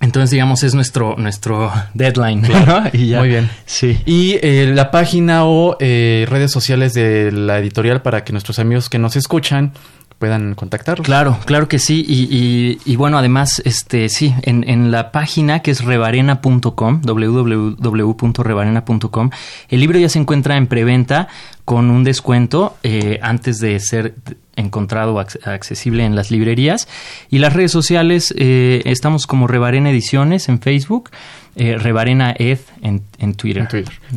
Entonces, 0.02 0.32
digamos, 0.32 0.64
es 0.64 0.74
nuestro, 0.74 1.16
nuestro 1.18 1.72
deadline. 1.94 2.42
Muy 2.94 3.30
bien. 3.30 3.50
Sí. 3.66 4.00
Y 4.06 4.38
eh, 4.42 4.72
la 4.74 4.92
página 4.92 5.46
o 5.46 5.78
eh, 5.80 6.26
redes 6.28 6.52
sociales 6.52 6.94
de 6.94 7.32
la 7.32 7.60
editorial 7.60 8.02
para 8.02 8.24
que 8.24 8.34
nuestros 8.34 8.60
amigos 8.60 8.90
que 8.90 9.00
nos 9.00 9.16
escuchan 9.16 9.74
puedan 10.22 10.54
contactarlos. 10.54 11.06
Claro, 11.06 11.38
claro 11.46 11.68
que 11.68 11.80
sí. 11.80 12.06
Y, 12.08 12.80
y, 12.86 12.96
bueno, 12.96 13.18
además, 13.18 13.60
este 13.66 14.08
sí, 14.08 14.34
en, 14.44 14.64
en 14.70 14.92
la 14.92 15.12
página 15.12 15.62
que 15.62 15.72
es 15.72 15.84
revarena.com, 15.84 17.02
www.revarena.com, 17.02 19.30
el 19.70 19.80
libro 19.80 19.98
ya 19.98 20.10
se 20.10 20.20
encuentra 20.20 20.58
en 20.58 20.68
preventa 20.68 21.28
con 21.66 21.90
un 21.90 22.04
descuento 22.04 22.78
eh, 22.84 23.18
antes 23.24 23.58
de 23.60 23.80
ser 23.80 24.14
encontrado 24.62 25.20
accesible 25.20 26.06
en 26.06 26.16
las 26.16 26.32
librerías. 26.32 26.88
Y 27.30 27.40
las 27.40 27.54
redes 27.54 27.72
sociales, 27.72 28.34
eh, 28.38 28.82
estamos 28.86 29.28
como 29.28 29.48
Revarena 29.48 29.92
Ediciones 29.92 30.48
en 30.50 30.60
Facebook 30.62 31.10
eh, 31.58 31.78
Revarena 31.78 32.34
Ed 32.38 32.60
en, 32.82 33.04
Twitter. 33.34 33.68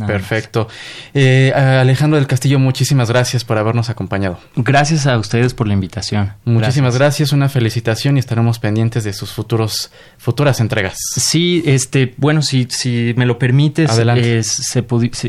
Perfecto. 0.06 0.68
Eh, 1.12 1.52
Alejandro 1.54 2.18
del 2.18 2.26
Castillo, 2.26 2.58
muchísimas 2.58 3.08
gracias 3.08 3.44
por 3.44 3.58
habernos 3.58 3.90
acompañado. 3.90 4.38
Gracias 4.56 5.06
a 5.06 5.18
ustedes 5.18 5.54
por 5.54 5.66
la 5.66 5.74
invitación. 5.74 6.32
Muchísimas 6.44 6.96
gracias. 6.96 7.32
una 7.32 7.48
felicitación 7.48 8.16
y 8.16 8.20
estaremos 8.20 8.58
pendientes 8.58 9.04
de 9.04 9.12
sus 9.12 9.32
futuros 9.32 9.90
futuras 10.18 10.60
entregas. 10.60 10.96
Sí, 11.16 11.62
este, 11.66 12.14
bueno, 12.16 12.42
si, 12.42 12.66
si 12.70 13.14
me 13.16 13.26
lo 13.26 13.38
permites, 13.38 13.90
Adelante. 13.90 14.42
se, 14.42 14.84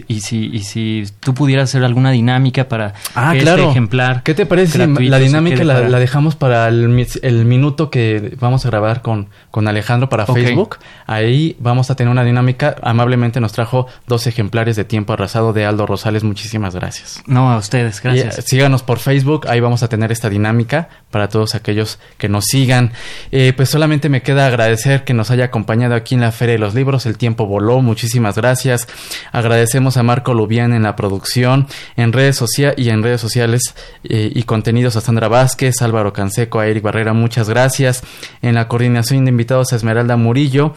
y, 0.08 0.20
si, 0.22 0.50
y 0.54 0.60
si 0.62 1.04
tú 1.20 1.34
pudieras 1.34 1.70
hacer 1.70 1.84
alguna 1.84 2.12
dinámica 2.12 2.68
para 2.70 2.94
ah, 3.16 3.34
este 3.34 3.44
claro. 3.44 3.72
ejemplar. 3.72 4.24
¿Qué 4.24 4.34
te 4.34 4.46
parece 4.46 4.86
si 4.86 5.08
la 5.10 5.20
dinámica 5.20 5.64
la, 5.64 5.82
la, 5.82 6.00
dejamos 6.00 6.36
para 6.36 6.68
el, 6.68 7.08
el, 7.22 7.46
minuto 7.46 7.90
que 7.90 8.36
vamos 8.40 8.66
a 8.66 8.70
grabar 8.70 9.02
con, 9.02 9.30
con 9.52 9.68
Alejandro 9.68 10.10
para 10.10 10.26
Facebook? 10.26 10.78
Ahí 11.06 11.56
vamos 11.60 11.90
a 11.90 11.96
tener 11.96 12.12
una 12.12 12.24
dinámica. 12.24 12.76
Amablemente 12.82 13.40
nos 13.40 13.52
trajo 13.52 13.65
dos 14.08 14.28
ejemplares 14.28 14.76
de 14.76 14.86
Tiempo 14.86 15.14
Arrasado 15.14 15.54
de 15.54 15.66
Aldo 15.66 15.86
Rosales. 15.86 16.24
Muchísimas 16.24 16.76
gracias. 16.76 17.24
No, 17.26 17.52
a 17.52 17.58
ustedes, 17.58 18.02
gracias. 18.02 18.40
Eh, 18.40 18.42
síganos 18.42 18.84
por 18.84 19.00
Facebook, 19.00 19.48
ahí 19.48 19.60
vamos 19.60 19.84
a 19.84 19.88
tener 19.88 20.12
esta 20.12 20.30
dinámica 20.30 20.90
para 21.16 21.30
todos 21.30 21.56
aquellos 21.56 21.98
que 22.18 22.28
nos 22.28 22.44
sigan. 22.44 22.92
Eh, 23.32 23.54
pues 23.56 23.70
solamente 23.70 24.10
me 24.10 24.22
queda 24.22 24.48
agradecer 24.48 25.06
que 25.06 25.14
nos 25.14 25.32
haya 25.32 25.46
acompañado 25.46 25.96
aquí 25.96 26.14
en 26.14 26.20
la 26.20 26.34
Feria 26.34 26.56
de 26.56 26.60
los 26.60 26.76
Libros. 26.76 27.06
El 27.06 27.18
tiempo 27.18 27.46
voló, 27.46 27.82
muchísimas 27.82 28.36
gracias. 28.36 28.86
Agradecemos 29.32 29.96
a 29.96 30.04
Marco 30.04 30.34
Lubián 30.34 30.74
en 30.74 30.84
la 30.84 30.98
producción, 30.98 31.68
en 31.96 32.12
redes 32.12 32.36
sociales 32.36 32.78
y 32.78 32.90
en 32.90 33.02
redes 33.02 33.22
sociales 33.22 33.76
eh, 34.04 34.30
y 34.36 34.44
contenidos 34.44 34.98
a 34.98 35.02
Sandra 35.02 35.30
Vázquez, 35.30 35.82
Álvaro 35.82 36.12
Canseco, 36.12 36.60
a 36.60 36.68
Eric 36.68 36.84
Barrera, 36.84 37.14
muchas 37.14 37.48
gracias. 37.48 38.04
En 38.42 38.56
la 38.56 38.68
coordinación 38.68 39.24
de 39.24 39.30
invitados 39.30 39.72
a 39.72 39.78
Esmeralda 39.78 40.18
Murillo. 40.18 40.74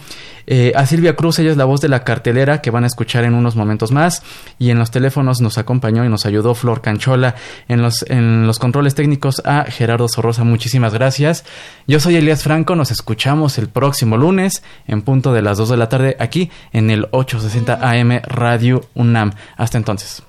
Eh, 0.51 0.73
a 0.75 0.87
Silvia 0.87 1.15
Cruz, 1.15 1.39
ella 1.39 1.51
es 1.51 1.59
la 1.59 1.67
voz 1.67 1.83
de 1.83 1.91
la 1.91 2.05
cartelera 2.05 2.63
que 2.63 2.71
van 2.71 2.85
a 2.85 2.87
escuchar 2.87 3.25
en 3.25 3.35
unos 3.35 3.55
momentos 3.55 3.93
más. 3.93 4.23
Y 4.59 4.71
en 4.71 4.79
los 4.79 4.91
teléfonos 4.91 5.43
nos 5.43 5.59
acompañó 5.59 6.07
y 6.07 6.09
nos 6.09 6.25
ayudó 6.25 6.55
Flor 6.55 6.81
Canchola. 6.81 7.35
En 7.69 7.83
los, 7.83 8.03
en 8.09 8.47
los 8.47 8.59
controles 8.59 8.95
técnicos 8.95 9.43
a 9.45 9.65
Gerardo 9.65 10.09
Sorrosa, 10.29 10.45
muchísimas 10.45 10.93
gracias. 10.93 11.45
Yo 11.87 12.01
soy 12.01 12.17
Elías 12.17 12.43
Franco, 12.43 12.77
nos 12.77 12.91
escuchamos 12.91 13.57
el 13.57 13.71
próximo 13.71 14.19
lunes 14.19 14.63
en 14.87 15.01
punto 15.01 15.33
de 15.33 15.41
las 15.41 15.57
2 15.57 15.71
de 15.71 15.77
la 15.79 15.89
tarde 15.89 16.17
aquí 16.21 16.51
en 16.71 16.91
el 16.91 17.07
860 17.13 17.79
AM 17.81 18.21
Radio 18.25 18.83
UNAM. 18.95 19.33
Hasta 19.57 19.79
entonces. 19.79 20.23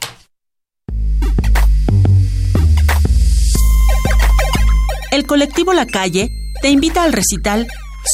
El 5.11 5.25
colectivo 5.25 5.73
La 5.73 5.85
Calle 5.85 6.29
te 6.61 6.69
invita 6.69 7.03
al 7.03 7.11
recital 7.11 7.67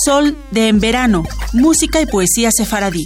Sol 0.06 0.36
de 0.50 0.69
en 0.69 0.80
verano, 0.80 1.24
música 1.54 2.02
y 2.02 2.08
poesía 2.08 2.50
sefaradí. 2.52 3.06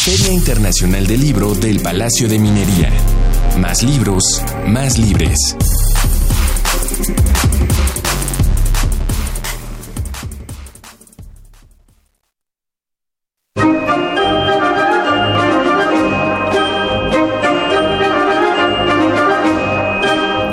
Feria 0.04 0.32
Internacional 0.32 1.06
del 1.06 1.20
Libro 1.20 1.54
del 1.54 1.80
Palacio 1.80 2.28
de 2.28 2.38
Minería. 2.38 2.92
Más 3.58 3.82
libros, 3.82 4.42
más 4.66 4.98
libres. 4.98 5.56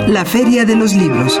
La 0.08 0.24
Feria 0.24 0.64
de 0.64 0.76
los 0.76 0.94
Libros. 0.94 1.40